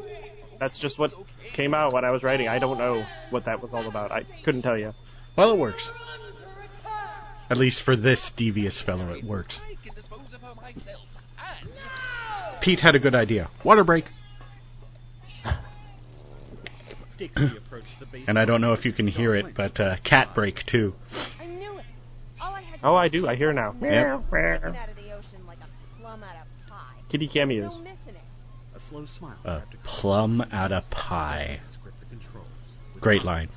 that's 0.58 0.80
just 0.80 0.98
what 0.98 1.12
came 1.54 1.74
out 1.74 1.92
when 1.92 2.04
I 2.04 2.10
was 2.10 2.24
writing. 2.24 2.48
I 2.48 2.58
don't 2.58 2.76
know 2.76 3.06
what 3.30 3.44
that 3.44 3.62
was 3.62 3.70
all 3.72 3.86
about. 3.86 4.10
I 4.10 4.22
couldn't 4.44 4.62
tell 4.62 4.76
you. 4.76 4.90
Well, 5.36 5.52
it 5.52 5.58
works. 5.58 5.82
At 7.50 7.58
least 7.58 7.80
for 7.84 7.96
this 7.96 8.20
devious 8.36 8.80
fellow, 8.86 9.12
it 9.12 9.24
works. 9.24 9.54
I 9.62 9.74
can 9.86 9.94
dispose 9.94 10.32
of 10.34 10.40
her 10.40 10.54
myself. 10.54 11.06
And 11.62 12.60
Pete 12.62 12.80
had 12.80 12.94
a 12.94 12.98
good 12.98 13.14
idea. 13.14 13.50
Water 13.64 13.84
break. 13.84 14.04
Dixie 17.18 17.56
approached 17.56 17.86
the 18.00 18.06
base. 18.06 18.24
And 18.26 18.38
I 18.38 18.44
don't 18.44 18.60
know 18.60 18.72
if 18.72 18.84
you 18.84 18.92
can 18.92 19.06
hear 19.06 19.34
it, 19.34 19.54
but 19.54 19.78
uh, 19.78 19.96
cat 20.04 20.34
break 20.34 20.56
too. 20.66 20.94
I 21.40 21.46
knew 21.46 21.78
it. 21.78 21.84
All 22.40 22.54
I 22.54 22.62
had 22.62 22.80
to 22.80 22.86
Oh, 22.86 22.96
I 22.96 23.08
do. 23.08 23.28
I 23.28 23.36
hear 23.36 23.52
now. 23.52 23.74
Yep. 23.80 24.24
sticking 24.28 24.76
out 24.76 24.88
of 24.88 24.96
the 24.96 25.12
ocean 25.12 25.46
like 25.46 25.58
a 25.58 26.00
plum 26.00 26.22
out 26.24 26.36
of 26.36 26.68
pie. 26.68 26.96
Kitty 27.10 27.28
cameos. 27.28 27.72
No 27.72 27.78
missing 27.80 27.96
it. 28.08 28.74
A 28.74 28.80
slow 28.90 29.06
smile. 29.18 29.36
A 29.44 29.62
plum 29.84 30.42
out 30.50 30.72
of 30.72 30.82
pie. 30.90 31.60
his 31.66 31.76
grip 31.82 31.94
the 32.00 32.06
controls. 32.06 32.48
with 32.94 33.02
Great 33.02 33.24
line. 33.24 33.48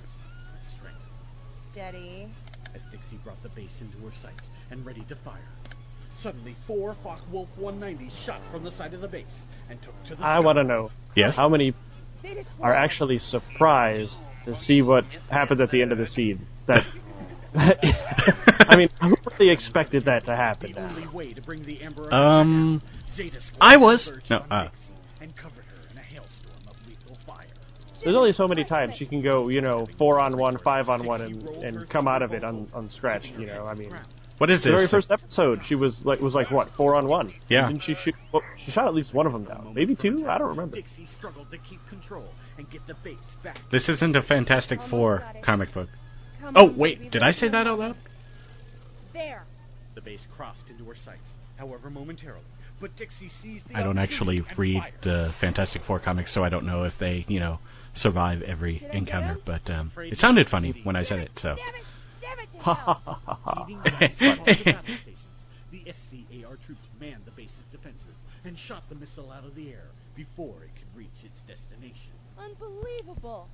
Steady. 1.72 2.29
As 2.77 2.84
Dixie 2.91 3.17
brought 3.24 3.41
the 3.41 3.50
base 3.50 3.72
into 3.81 3.98
her 4.05 4.12
sights 4.22 4.46
and 4.69 4.86
ready 4.86 5.01
to 5.10 5.15
fire. 5.25 5.50
Suddenly, 6.22 6.55
four 6.67 6.96
Focke 7.03 7.22
Wolf 7.31 7.50
190s 7.60 8.12
shot 8.25 8.39
from 8.51 8.63
the 8.63 8.72
side 8.77 8.93
of 8.93 9.01
the 9.01 9.07
base 9.07 9.25
and 9.67 9.79
took 9.81 9.96
to 10.10 10.15
the 10.15 10.22
I 10.24 10.39
want 10.39 10.57
to 10.57 10.63
know 10.63 10.91
Yes. 11.15 11.36
how 11.36 11.50
many 11.50 11.74
are 12.62 12.75
actually 12.75 13.17
surprised 13.17 14.17
to 14.46 14.55
see 14.62 14.84
what 14.84 15.05
happened 15.31 15.60
at 15.62 15.72
the 15.72 15.81
end 15.81 15.91
of 15.91 15.98
the 15.98 16.05
scene. 16.05 16.46
That, 16.67 16.84
I 17.55 18.75
mean, 18.75 18.89
who 19.01 19.15
really 19.39 19.51
expected 19.51 20.05
that 20.05 20.25
to 20.25 20.36
happen? 20.36 20.74
Now? 20.75 20.88
only 20.89 21.07
way 21.07 21.34
to 21.34 21.41
bring 21.41 21.63
the 21.65 21.81
Emperor 21.81 22.13
Um, 22.13 22.81
I 23.60 23.77
was- 23.77 24.03
surged 24.05 24.29
no, 24.29 24.38
on 24.38 24.51
uh. 24.51 24.63
Dixie 24.65 24.77
and 25.22 25.36
covered 25.36 25.65
her 25.65 25.89
in 25.91 25.98
a 25.98 26.01
hailstorm 26.01 26.67
of 26.67 26.75
lethal 26.88 27.17
fire. 27.25 27.46
There's 28.04 28.16
only 28.16 28.32
so 28.34 28.48
many 28.48 28.63
times 28.63 28.94
she 28.98 29.06
can 29.06 29.22
go, 29.22 29.50
you 29.50 29.62
know, 29.62 29.88
four 29.98 30.20
on 30.20 30.38
one, 30.38 30.58
five 30.63 30.89
on 30.89 31.06
one, 31.06 31.22
and, 31.22 31.48
and 31.48 31.89
come 31.89 32.08
out 32.08 32.22
of 32.22 32.32
it 32.32 32.44
un, 32.44 32.68
unscratched. 32.75 33.34
You 33.38 33.48
know, 33.48 33.66
I 33.66 33.74
mean, 33.74 33.92
what 34.38 34.51
is 34.51 34.60
this? 34.60 34.66
the 34.66 34.72
very 34.72 34.88
first 34.88 35.10
episode, 35.10 35.62
she 35.68 35.75
was 35.75 36.01
like 36.06 36.20
was 36.20 36.34
like 36.34 36.51
what 36.51 36.70
four 36.77 36.96
on 36.96 37.08
one. 37.08 37.34
Yeah. 37.50 37.68
Didn't 37.68 37.84
she 37.84 37.96
shoot? 38.04 38.13
Well, 38.32 38.44
she 38.66 38.72
shot 38.72 38.88
at 38.88 38.94
least 38.94 39.13
one 39.13 39.25
of 39.25 39.34
them 39.34 39.46
down, 39.46 39.74
maybe 39.74 39.96
two. 39.96 40.27
I 40.30 40.38
don't 40.38 40.50
remember. 40.50 40.75
Dixie 40.75 41.08
struggled 41.18 41.50
to 41.51 41.58
keep 41.58 41.80
control 41.89 42.30
and 42.58 42.70
get 42.70 42.86
the 42.88 42.96
base 43.04 43.18
back. 43.44 43.58
This 43.72 43.89
isn't 43.89 44.16
a 44.16 44.22
Fantastic 44.22 44.80
Four 44.89 45.24
comic 45.44 45.74
book. 45.74 45.89
Oh, 46.56 46.72
wait, 46.75 47.12
did 47.12 47.24
I 47.24 47.32
say 47.32 47.50
that 47.50 47.66
out 47.68 47.80
loud? 47.80 47.98
There. 49.12 49.46
The 49.96 50.01
base 50.01 50.22
crossed 50.36 50.70
into 50.70 50.86
her 50.86 50.96
sights, 51.04 51.27
however 51.58 51.89
momentarily. 51.89 52.46
But 52.80 52.96
Dixie 52.96 53.32
seized 53.42 53.68
the 53.68 53.75
I 53.75 53.82
don't 53.82 53.98
actually 53.98 54.44
read 54.56 54.84
the 55.01 55.34
Fantastic 55.42 55.82
Four 55.88 56.00
comics, 56.00 56.32
so 56.34 56.44
I 56.44 56.50
don't 56.50 56.66
know 56.66 56.84
if 56.84 56.94
they, 57.00 57.25
you 57.27 57.39
know, 57.39 57.58
survive 58.01 58.42
every 58.42 58.86
encounter. 58.92 59.38
But 59.46 59.70
um, 59.70 59.92
it 59.98 60.18
sounded 60.20 60.48
funny 60.50 60.80
when 60.84 60.96
I 60.96 61.04
said 61.04 61.20
it, 61.20 61.32
so. 61.42 61.56
Damn 61.56 61.75
it! 61.75 61.88
Ha 62.60 62.74
ha 62.74 62.94
ha 63.04 63.39
ha. 63.44 63.66
The 63.68 63.75
base 64.00 64.12
across 64.20 64.48
the 64.48 64.63
battle 64.66 64.96
stations, 65.04 65.18
the 65.72 65.84
SCAR 65.86 66.58
troops 66.66 66.88
manned 67.00 67.24
the 67.25 67.32
base's 67.32 67.68
defenses 67.72 68.16
and 68.44 68.58
shot 68.68 68.84
the 68.89 68.96
missile 68.96 69.32
out 69.32 69.46
of 69.46 69.56
the 69.56 69.70
air 69.70 69.88
before 70.16 70.63
it 70.63 70.72
could 70.75 70.98
reach 70.98 71.10
its 71.24 71.39
destination. 71.48 72.12
Unbelievable. 72.38 73.48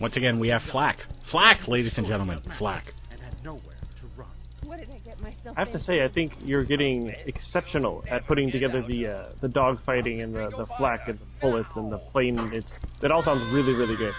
Once 0.00 0.16
again, 0.16 0.38
we 0.38 0.48
have 0.48 0.62
Flak. 0.70 0.98
Flak, 1.30 1.68
ladies 1.68 1.94
and 1.96 2.06
gentlemen, 2.06 2.40
Flak. 2.58 2.84
and 3.10 3.20
had 3.20 3.34
nowhere 3.44 3.80
to 4.00 4.06
run. 4.16 4.28
What 4.64 4.78
did 4.78 4.90
I 4.90 4.98
get 4.98 5.20
myself 5.20 5.56
I 5.56 5.60
have 5.60 5.72
to 5.72 5.78
say, 5.78 6.02
I 6.02 6.08
think 6.08 6.32
you're 6.42 6.64
getting 6.64 7.12
exceptional 7.26 8.02
at 8.10 8.26
putting 8.26 8.50
together 8.50 8.82
the 8.86 9.06
uh, 9.06 9.24
the 9.42 9.48
dog 9.48 9.78
fighting 9.84 10.22
and 10.22 10.34
the, 10.34 10.50
the 10.56 10.66
flak 10.78 11.08
and 11.08 11.18
the 11.18 11.26
bullets 11.40 11.68
and 11.76 11.92
the 11.92 11.98
plane. 11.98 12.38
It's 12.52 12.72
it 13.02 13.10
all 13.10 13.22
sounds 13.22 13.42
really 13.52 13.74
really 13.74 13.96
good. 13.96 14.14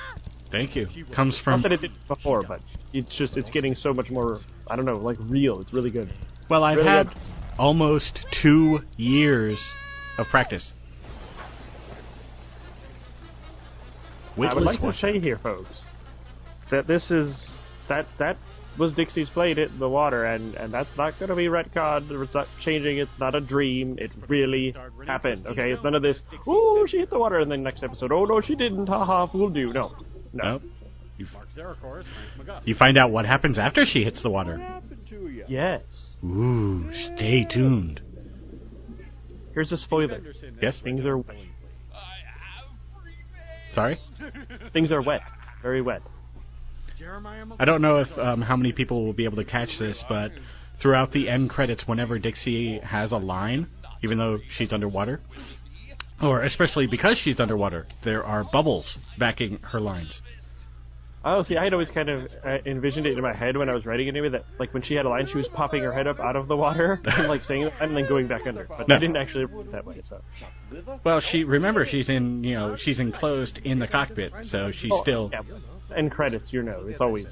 Thank 0.52 0.76
you. 0.76 0.88
Comes 1.16 1.38
from 1.44 1.62
Not 1.62 1.70
that 1.70 1.72
it 1.74 1.82
did 1.82 1.92
before, 2.08 2.44
but 2.48 2.62
it's 2.94 3.16
just 3.18 3.38
it's 3.38 3.50
getting 3.50 3.74
so 3.74 3.94
much 3.94 4.10
more. 4.10 4.40
I 4.68 4.76
don't 4.76 4.86
know, 4.86 4.98
like 4.98 5.18
real. 5.20 5.60
It's 5.62 5.74
really 5.74 5.90
good. 5.90 6.14
well, 6.50 6.64
I've 6.64 6.78
really 6.78 6.90
had 6.90 7.08
good. 7.08 7.18
almost 7.58 8.20
two 8.42 8.80
years 8.98 9.58
of 10.18 10.28
practice. 10.28 10.72
With 14.38 14.50
I 14.50 14.54
would 14.54 14.64
like 14.64 14.80
to 14.82 14.88
Liz 14.88 15.00
say 15.00 15.20
here, 15.20 15.40
folks, 15.42 15.78
that 16.70 16.88
this 16.88 17.10
is 17.10 17.36
that 17.90 18.08
that 18.20 18.38
was 18.78 18.94
Dixie's 18.94 19.30
plane 19.30 19.58
in 19.58 19.80
the 19.80 19.90
water, 19.90 20.26
and 20.26 20.56
and 20.56 20.74
that's 20.74 20.90
not 20.98 21.18
going 21.20 21.30
to 21.30 21.36
be 21.36 21.46
retconned. 21.46 22.12
or 22.12 22.24
It's 22.24 22.34
not 22.34 22.48
changing. 22.64 22.98
It's 22.98 23.18
not 23.20 23.36
a 23.36 23.42
dream. 23.42 23.98
It 24.00 24.12
really 24.28 24.76
happened. 25.08 25.48
Okay, 25.48 25.72
it's 25.72 25.84
none 25.84 25.96
of 25.96 26.02
this. 26.02 26.20
Oh, 26.48 26.86
she 26.88 26.98
hit 26.98 27.10
the 27.10 27.20
water, 27.20 27.40
and 27.40 27.52
then 27.52 27.64
next 27.64 27.84
episode, 27.84 28.12
oh 28.12 28.26
no, 28.26 28.42
she 28.42 28.56
didn't. 28.56 28.88
Ha 28.88 29.06
ha, 29.06 29.28
fooled 29.28 29.56
you. 29.56 29.74
No, 29.74 29.92
no. 30.34 30.44
Nope. 30.54 30.62
You, 31.18 31.26
Mark 31.32 31.48
Zeracor 31.58 32.02
as 32.02 32.06
Frank 32.46 32.68
you 32.68 32.76
find 32.76 32.98
out 32.98 33.10
what 33.10 33.26
happens 33.26 33.58
after 33.58 33.86
she 33.86 34.04
hits 34.04 34.22
the 34.22 34.30
water. 34.30 34.58
happened 34.58 35.00
to 35.10 35.30
you? 35.30 35.46
Yes. 35.48 35.82
Ooh, 36.26 36.92
stay 37.16 37.46
tuned. 37.46 38.02
Here's 39.54 39.72
a 39.72 39.78
spoiler. 39.78 40.22
Yes? 40.62 40.76
Things 40.84 41.06
are 41.06 41.18
I 41.18 41.22
have 41.22 42.68
free 43.02 43.14
reign. 43.14 43.74
Sorry? 43.74 44.00
things 44.74 44.92
are 44.92 45.02
wet, 45.02 45.22
very 45.62 45.82
wet. 45.82 46.02
Jeremiah 46.98 47.46
I 47.60 47.66
don't 47.66 47.82
know 47.82 47.98
if 47.98 48.18
um, 48.18 48.42
how 48.42 48.56
many 48.56 48.72
people 48.72 49.06
will 49.06 49.14
be 49.14 49.26
able 49.26 49.38
to 49.38 49.46
catch 49.46 49.70
this, 49.80 50.02
but 50.08 50.32
throughout 50.82 51.12
the 51.12 51.30
end 51.30 51.50
credits, 51.50 51.84
whenever 51.86 52.20
Dixie 52.20 52.80
has 52.84 53.12
a 53.12 53.18
line, 53.18 53.68
even 54.04 54.18
though 54.18 54.40
she's 54.58 54.72
underwater, 54.72 55.22
or 56.22 56.44
especially 56.44 56.88
because 56.88 57.18
she's 57.24 57.40
underwater, 57.40 57.88
there 58.04 58.24
are 58.24 58.44
bubbles 58.52 58.98
backing 59.20 59.60
her 59.72 59.80
lines. 59.80 60.22
Oh, 61.28 61.42
see, 61.42 61.58
I 61.58 61.64
had 61.64 61.74
always 61.74 61.90
kind 61.90 62.08
of 62.08 62.30
uh, 62.46 62.58
envisioned 62.68 63.08
it 63.08 63.18
in 63.18 63.24
my 63.24 63.34
head 63.36 63.58
when 63.58 63.68
I 63.68 63.74
was 63.74 63.84
writing 63.84 64.06
it 64.06 64.12
anyway 64.12 64.30
that, 64.30 64.46
like, 64.60 64.72
when 64.76 64.84
she 64.84 64.94
had 64.94 65.08
a 65.08 65.10
line, 65.10 65.28
she 65.32 65.38
was 65.38 65.48
popping 65.56 65.82
her 65.82 65.92
head 65.92 66.06
up 66.06 66.20
out 66.20 66.36
of 66.36 66.48
the 66.48 66.56
water 66.56 67.02
and, 67.06 67.28
like, 67.28 67.42
saying 67.48 67.64
it 67.64 67.74
and 67.82 67.98
then 67.98 68.08
going 68.08 68.28
back 68.28 68.42
under. 68.46 68.66
But 68.66 68.88
No. 68.88 68.96
I 68.96 69.00
didn't 69.00 69.18
actually 69.18 69.46
write 69.46 69.66
it 69.66 69.72
that 69.72 69.86
way, 69.88 70.02
so. 70.04 70.22
Well, 71.04 71.22
she 71.32 71.44
remember 71.44 71.88
she's 71.90 72.10
in 72.10 72.44
you 72.44 72.54
know 72.54 72.78
she's 72.80 73.00
enclosed 73.00 73.58
in 73.64 73.80
the 73.80 73.88
cockpit, 73.88 74.34
so 74.52 74.72
she's 74.80 74.92
Oh, 74.94 75.02
still. 75.02 75.30
yeah, 75.34 75.42
and 75.96 76.12
credits, 76.12 76.52
you 76.52 76.64
know, 76.64 76.86
it's 76.88 77.02
always 77.02 77.26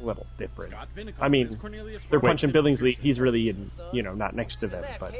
a 0.00 0.04
little 0.04 0.26
different. 0.38 0.74
I 1.20 1.28
mean, 1.28 1.58
they're 1.60 2.18
Robertson. 2.18 2.20
punching 2.20 2.52
Billingsley. 2.52 2.98
He's 2.98 3.18
really 3.18 3.48
in, 3.48 3.70
you 3.92 4.02
know, 4.02 4.14
not 4.14 4.34
next 4.34 4.60
to 4.60 4.68
them, 4.68 4.84
but 5.00 5.12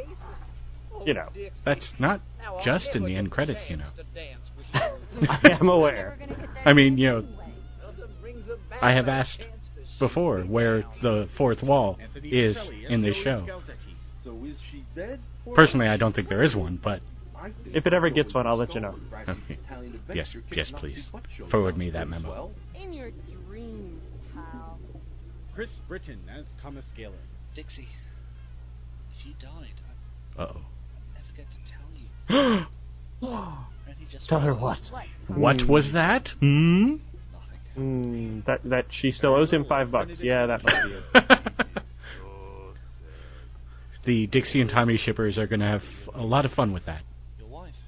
you 1.05 1.15
know, 1.15 1.29
That's 1.65 1.87
not 1.99 2.23
just 2.65 2.91
in 2.95 3.05
the 3.05 3.15
end 3.17 3.31
credits, 3.31 3.61
you 3.69 3.77
know. 3.77 3.89
I 4.75 5.57
am 5.61 5.69
aware. 5.69 6.19
I 6.65 6.73
mean, 6.73 6.99
you 6.99 7.09
know, 7.09 7.25
I 8.81 8.93
have 8.93 9.09
asked 9.09 9.43
before 9.99 10.43
where 10.43 10.85
the 11.03 11.29
fourth 11.37 11.63
wall 11.63 11.99
is 12.23 12.57
in 12.89 13.03
this 13.03 13.17
show. 13.23 13.47
So 14.23 14.45
is 14.45 14.57
she 14.71 14.85
dead? 14.97 15.21
Personally, 15.55 15.87
I 15.87 15.97
don't 15.97 16.15
think 16.15 16.29
there 16.29 16.43
is 16.43 16.55
one, 16.55 16.81
but 16.83 17.01
If 17.67 17.87
it 17.87 17.93
ever 17.93 18.09
gets 18.09 18.33
one, 18.33 18.47
I'll 18.47 18.57
let 18.57 18.75
you 18.75 18.81
know. 18.81 18.95
okay. 19.29 19.59
Yes, 20.15 20.35
yes, 20.53 20.73
please 20.77 21.09
forward 21.51 21.77
me 21.77 21.91
that 21.91 22.09
memo. 22.09 22.51
In 22.75 22.93
your 22.93 23.11
dreams, 23.47 24.01
pal. 24.35 24.79
Chris 25.55 25.71
Britton 25.87 26.21
as 26.37 26.47
Thomas 26.61 26.85
Gaylor. 26.97 27.15
Dixie, 27.55 27.89
she 29.23 29.35
died. 29.41 29.81
Uh 30.39 30.43
oh. 30.43 30.57
I 30.57 31.21
never 31.21 31.37
get 31.37 31.47
to 31.51 31.59
tell 31.71 31.89
you. 31.95 32.67
Just 34.11 34.29
Tell 34.29 34.41
her 34.41 34.53
realized 34.53 34.93
what? 35.27 35.39
What 35.39 35.69
was 35.69 35.91
that? 35.93 36.29
Hmm. 36.41 36.97
Mm, 37.77 38.45
that 38.47 38.61
that 38.65 38.87
she 38.91 39.11
still 39.11 39.35
owes 39.35 39.51
him 39.51 39.65
five 39.69 39.91
bucks. 39.91 40.21
Yeah, 40.23 40.47
that 40.47 40.63
must 40.63 40.77
be 40.87 40.93
it. 40.93 41.39
the 44.07 44.27
Dixie 44.29 44.61
and 44.61 44.71
Tommy 44.71 44.97
shippers 44.97 45.39
are 45.39 45.49
going 45.49 45.61
to 45.61 45.67
have 45.67 45.83
a 46.15 46.23
lot 46.23 46.45
of 46.45 46.53
fun 46.53 46.73
with 46.73 46.87
that. 46.87 47.03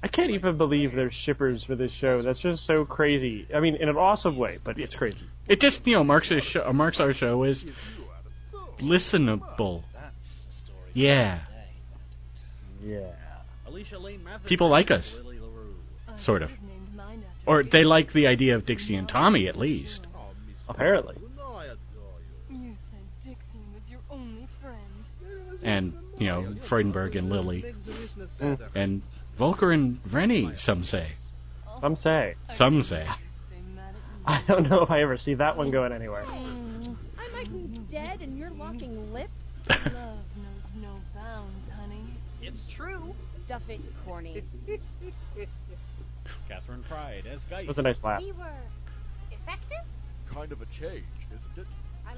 Your 0.01 0.03
wife. 0.03 0.03
I 0.03 0.07
can't 0.15 0.31
even 0.31 0.57
believe 0.57 0.93
there's 0.95 1.13
shippers 1.25 1.63
for 1.65 1.75
this 1.75 1.91
show. 1.99 2.21
That's 2.21 2.39
just 2.39 2.65
so 2.65 2.85
crazy. 2.85 3.47
I 3.53 3.59
mean, 3.59 3.75
in 3.75 3.89
an 3.89 3.97
awesome 3.97 4.37
way, 4.37 4.59
but 4.63 4.77
it's 4.79 4.95
crazy. 4.95 5.25
It 5.47 5.59
just 5.59 5.79
you 5.85 5.95
know 5.95 6.03
marks 6.03 6.29
a 6.31 6.39
show, 6.51 6.63
uh, 6.67 6.73
marks 6.73 6.99
our 6.99 7.13
show 7.13 7.43
as 7.43 7.63
listenable. 8.81 9.83
That's 9.93 10.13
the 10.15 10.65
story. 10.65 10.91
Yeah, 10.93 11.39
Yeah. 12.85 13.11
Alicia 13.67 13.97
Lane 13.99 14.21
People 14.47 14.69
like 14.69 14.91
us. 14.91 15.05
Sort 16.25 16.41
of. 16.41 16.49
Or 17.45 17.63
they 17.63 17.83
like 17.83 18.11
the 18.13 18.27
idea 18.27 18.55
of 18.55 18.65
Dixie 18.65 18.95
and 18.95 19.07
Tommy 19.07 19.47
at 19.47 19.55
least. 19.55 20.01
Apparently. 20.69 21.15
You 22.49 22.75
said 22.91 22.99
Dixie 23.23 23.37
was 23.73 23.81
your 23.89 23.99
only 24.09 24.47
friend. 24.61 25.59
And 25.63 25.93
you 26.17 26.27
know 26.27 26.55
Freudenberg 26.69 27.17
and 27.17 27.29
Lily 27.29 27.63
Mm. 28.41 28.59
and 28.75 29.01
Volker 29.37 29.71
and 29.71 29.99
Rennie. 30.11 30.51
Some 30.65 30.83
say. 30.83 31.11
Some 31.81 31.95
say. 31.95 32.35
Some 32.57 32.83
say. 32.83 33.07
I 34.25 34.43
don't 34.47 34.69
know 34.69 34.81
if 34.81 34.89
I 34.89 35.01
ever 35.01 35.17
see 35.17 35.35
that 35.35 35.55
one 35.55 35.71
going 35.71 35.93
anywhere. 35.93 36.25
I 36.25 37.31
might 37.31 37.51
be 37.51 37.79
dead 37.91 38.21
and 38.21 38.37
you're 38.37 38.49
locking 38.49 39.13
lips. 39.13 39.29
Love 39.69 39.85
knows 40.35 40.63
no 40.75 40.99
bounds, 41.15 41.55
honey. 41.79 42.17
It's 42.41 42.59
true. 42.75 43.13
Stuff 43.45 43.61
it, 43.69 43.79
corny. 44.05 44.43
Catherine 46.49 46.83
Pride 46.89 47.23
as 47.31 47.39
Geist. 47.49 47.63
It 47.63 47.67
was 47.67 47.77
a 47.77 47.81
nice 47.81 47.97
laugh. 48.03 48.21
We 48.21 48.33
were 48.33 48.51
effective? 49.31 49.85
Kind 50.33 50.51
of 50.51 50.61
a 50.61 50.65
change, 50.79 51.05
isn't 51.29 51.65
it? 51.65 51.67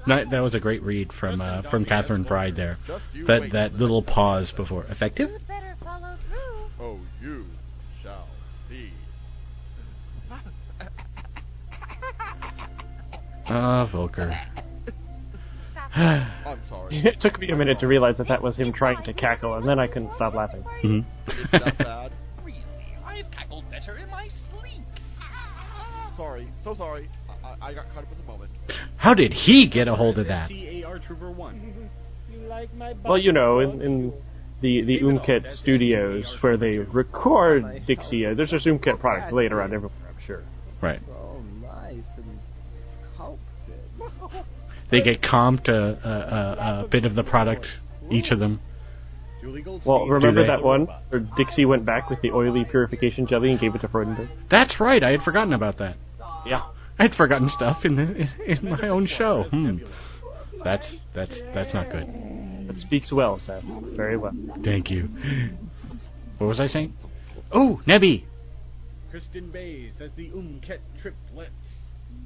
That, 0.06 0.30
that 0.30 0.40
was 0.40 0.54
a 0.54 0.60
great 0.60 0.82
read 0.82 1.10
from 1.18 1.40
uh, 1.40 1.62
from 1.70 1.84
Catherine 1.84 2.24
Pride 2.24 2.56
there. 2.56 2.78
That 3.26 3.50
that 3.52 3.74
little 3.74 4.02
pause 4.02 4.52
before 4.56 4.84
effective. 4.84 5.30
Oh, 6.80 6.98
you 7.20 7.44
shall 8.02 8.26
see. 8.68 8.90
Ah, 13.46 13.88
Volker. 13.92 14.38
I'm 15.94 16.60
sorry. 16.68 16.96
it 17.04 17.20
took 17.20 17.38
me 17.40 17.50
a 17.50 17.56
minute 17.56 17.80
to 17.80 17.86
realize 17.88 18.16
that 18.18 18.28
that 18.28 18.40
was 18.42 18.56
him 18.56 18.72
trying 18.72 19.02
to 19.04 19.12
cackle, 19.12 19.54
and 19.54 19.68
then 19.68 19.78
I 19.78 19.88
couldn't 19.88 20.12
stop 20.14 20.34
laughing. 20.34 20.64
Mhm. 20.84 21.04
It's 21.26 21.50
that 21.52 21.78
bad. 21.78 22.12
Really, 22.44 22.62
I've 23.04 23.30
cackled 23.32 23.68
better 23.70 23.96
in 23.98 24.08
my 24.08 24.28
sleep. 24.50 24.84
Sorry. 26.16 26.48
So 26.64 26.74
sorry. 26.76 27.08
I, 27.28 27.48
I- 27.48 27.56
I 27.70 27.74
got 27.74 27.86
caught 27.92 28.04
up 28.04 28.12
in 28.12 28.18
the 28.18 28.24
moment. 28.24 28.50
How 28.96 29.14
did 29.14 29.32
he 29.32 29.66
get 29.66 29.88
a 29.88 29.94
hold 29.96 30.18
of 30.18 30.26
that? 30.28 30.48
SCAR 30.50 30.98
Trooper 31.00 31.30
1. 31.30 31.90
Well, 33.04 33.18
you 33.18 33.32
know, 33.32 33.58
in, 33.58 33.82
in 33.82 34.12
the 34.60 34.82
the 34.82 35.00
Umket 35.00 35.56
studios 35.56 36.24
where 36.40 36.56
they 36.56 36.78
record 36.78 37.86
Dixie, 37.86 38.26
uh, 38.26 38.34
there's 38.34 38.50
just 38.50 38.66
Umket 38.66 39.00
product 39.00 39.32
laid 39.32 39.52
around 39.52 39.72
everywhere, 39.72 39.96
I'm 40.08 40.16
sure. 40.26 40.42
Right. 40.82 41.00
Oh, 41.10 41.40
nice 41.62 41.96
and 42.16 42.38
sculpted. 43.14 44.44
They 44.90 45.00
get 45.00 45.22
comped 45.22 45.68
a, 45.68 45.72
a, 45.72 46.10
a, 46.10 46.84
a 46.84 46.88
bit 46.88 47.04
of 47.04 47.14
the 47.14 47.22
product, 47.22 47.66
each 48.10 48.30
of 48.30 48.38
them. 48.38 48.60
Well, 49.86 50.06
remember 50.06 50.46
that 50.46 50.62
one 50.62 50.86
where 51.08 51.26
Dixie 51.36 51.64
went 51.64 51.86
back 51.86 52.10
with 52.10 52.20
the 52.20 52.30
oily 52.30 52.64
purification 52.64 53.26
jelly 53.26 53.50
and 53.50 53.58
gave 53.58 53.74
it 53.74 53.80
to 53.80 53.88
Freudenberg? 53.88 54.28
That's 54.50 54.78
right. 54.78 55.02
I 55.02 55.12
had 55.12 55.22
forgotten 55.22 55.54
about 55.54 55.78
that. 55.78 55.96
Yeah. 56.44 56.66
I'd 56.98 57.14
forgotten 57.14 57.50
stuff 57.56 57.78
in 57.84 57.96
the 57.96 58.02
in, 58.02 58.28
in 58.46 58.68
my 58.68 58.88
own 58.88 59.06
show. 59.06 59.44
Hmm. 59.50 59.78
That's 60.62 60.84
that's 61.14 61.34
that's 61.54 61.72
not 61.72 61.90
good. 61.90 62.06
That 62.70 62.78
speaks 62.78 63.10
well, 63.10 63.40
Sam. 63.44 63.92
Very 63.96 64.16
well. 64.16 64.32
Thank 64.64 64.90
you. 64.90 65.08
What 66.38 66.46
was 66.46 66.60
I 66.60 66.68
saying? 66.68 66.94
Oh, 67.50 67.80
Nebby. 67.84 68.22
Kristen 69.10 69.50
Bays 69.50 69.92
as 70.00 70.10
the 70.16 70.28
Umket 70.28 70.78
triplets. 71.02 71.50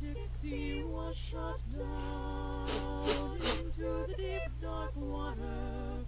Dixie 0.03 0.85
was 0.85 1.17
shot 1.31 1.59
down 1.79 3.39
into 3.39 4.07
the 4.07 4.15
deep 4.19 4.43
dark 4.61 4.95
water. 4.97 6.05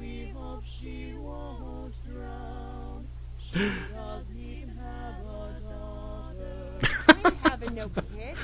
We 0.00 0.32
hope 0.36 0.64
she 0.80 1.14
won't 1.16 1.94
drown. 2.12 3.06
She 3.52 3.58
doesn't 3.94 4.76
have 4.80 5.24
a 5.24 5.60
daughter. 5.62 6.80
I 7.06 7.28
ain't 7.28 7.36
having 7.36 7.74
no 7.76 7.88
kids. 7.88 8.38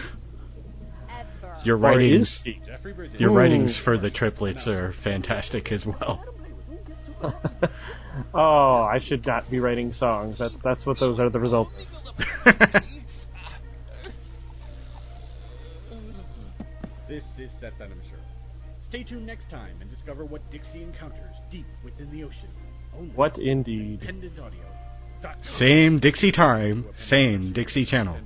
Ever. 1.18 1.59
Your 1.64 1.77
writings, 1.77 2.29
is 2.29 2.40
she? 2.44 2.61
Jeffrey 2.66 2.92
Bridges. 2.92 3.20
your 3.20 3.31
Ooh. 3.31 3.35
writings 3.37 3.79
for 3.85 3.98
the 3.98 4.11
triplets 4.11 4.66
are 4.66 4.94
fantastic 5.05 5.70
as 5.72 5.85
well. 5.85 6.25
oh, 8.35 8.83
I 8.83 8.98
should 9.07 9.25
not 9.27 9.48
be 9.51 9.61
writing 9.61 9.92
songs. 9.92 10.37
That's 10.38 10.55
that's 10.64 10.85
what 10.87 10.98
those 10.98 11.20
are 11.20 11.31
the 11.31 11.38
results. 11.38 11.72
This 17.09 17.25
is 17.38 17.51
Seth 17.61 17.75
Adam 17.79 18.01
Sher. 18.09 18.16
Stay 18.88 19.03
tuned 19.03 19.27
next 19.27 19.51
time 19.51 19.77
and 19.83 19.90
discover 19.90 20.25
what 20.25 20.40
Dixie 20.51 20.83
encounters 20.83 21.35
deep 21.51 21.66
within 21.85 22.11
the 22.11 22.25
ocean. 22.25 22.48
Only 22.96 23.11
What 23.11 23.37
indeed? 23.38 24.01
Pendant 24.03 24.38
Audio. 24.38 24.61
dot 25.20 25.35
com. 25.35 25.59
Same 25.59 25.98
Dixie 25.98 26.33
time, 26.33 26.87
same 27.11 27.53
Dixie 27.53 27.85
channel. 27.85 28.16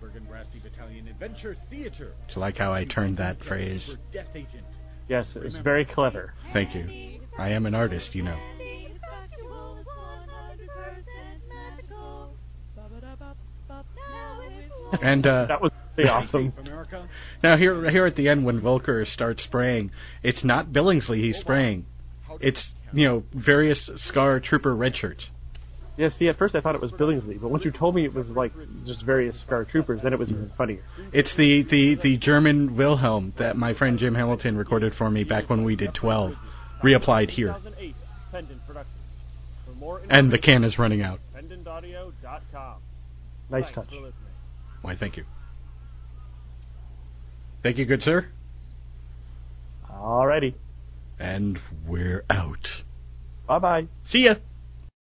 Stenberg 0.97 1.09
and 1.09 1.19
Brassy 1.19 1.33
Battalion 1.43 1.57
Adventure 1.57 1.57
Theater. 1.71 2.13
Do 2.29 2.35
you 2.35 2.41
like 2.41 2.57
how 2.57 2.73
I 2.73 2.85
turned 2.85 3.17
that 3.19 3.43
phrase? 3.45 3.83
Super 3.87 4.01
Death 4.13 4.29
Agent. 4.35 4.65
Yes, 5.09 5.27
it 5.37 5.43
was 5.43 5.57
very 5.63 5.85
clever. 5.85 6.35
Thank 6.53 6.75
you. 6.75 7.21
I 7.39 7.51
am 7.51 7.67
an 7.67 7.75
artist, 7.75 8.15
you 8.15 8.23
know. 8.23 8.39
Basketball 9.01 9.79
is 9.79 9.87
100% 9.87 10.69
magical. 11.49 12.35
Ba-ba-da-ba-ba. 12.75 13.37
Now 13.69 14.41
it's 14.43 15.03
And 15.03 15.27
uh, 15.27 15.47
That 15.49 15.61
was 15.61 15.71
pretty 15.95 16.09
awesome. 16.11 16.53
Now 17.43 17.57
here 17.57 17.89
here 17.91 18.07
at 18.07 18.17
the 18.17 18.29
end 18.29 18.45
when 18.45 18.61
Volker 18.61 19.05
starts 19.07 19.45
spraying, 19.45 19.91
it's 20.23 20.45
not 20.45 20.69
Billingsley 20.69 21.23
he's 21.23 21.37
spraying. 21.39 21.87
It's 22.41 22.63
you 22.93 23.07
know 23.07 23.23
various 23.35 23.91
Scar 24.07 24.41
Trooper 24.41 24.75
red 24.75 24.95
shirts. 24.97 25.29
Yeah, 25.97 26.11
see, 26.19 26.29
at 26.29 26.37
first 26.37 26.55
I 26.55 26.61
thought 26.61 26.75
it 26.75 26.81
was 26.81 26.93
Billingsley, 26.93 27.41
but 27.41 27.51
once 27.51 27.65
you 27.65 27.71
told 27.71 27.95
me 27.95 28.05
it 28.05 28.13
was 28.13 28.27
like 28.29 28.53
just 28.85 29.05
various 29.05 29.41
Scar 29.41 29.65
Troopers, 29.65 30.01
then 30.03 30.13
it 30.13 30.19
was 30.19 30.29
even 30.31 30.51
funnier. 30.57 30.83
It's 31.13 31.33
the, 31.39 31.65
the, 31.71 31.97
the 32.03 32.19
German 32.19 32.77
Wilhelm 32.77 33.33
that 33.39 33.57
my 33.57 33.73
friend 33.73 33.99
Jim 33.99 34.15
Hamilton 34.15 34.57
recorded 34.59 34.93
for 34.99 35.11
me 35.11 35.25
back 35.25 35.49
when 35.49 35.65
we 35.65 35.75
did 35.75 35.95
12, 35.95 36.33
reapplied 36.85 37.31
here. 37.31 37.49
2008 37.49 37.95
Pendant 38.31 38.67
Productions. 38.67 38.95
For 39.65 39.73
more 39.73 40.03
And 40.11 40.31
the 40.31 40.39
can 40.39 40.65
is 40.65 40.79
running 40.79 41.01
out. 41.01 41.19
pendantaudio.com. 41.35 42.83
Nice 43.51 43.73
touch. 43.75 43.89
for. 43.89 44.13
Why, 44.83 44.97
thank 44.97 45.17
you. 45.17 45.25
Thank 47.63 47.79
you, 47.79 47.87
good 47.87 48.03
sir. 48.03 48.29
Alrighty. 49.91 50.55
And 51.19 51.59
we're 51.87 52.25
out. 52.29 52.69
Bye 53.49 53.59
bye. 53.59 53.87
See 54.11 54.25
ya. 54.25 54.35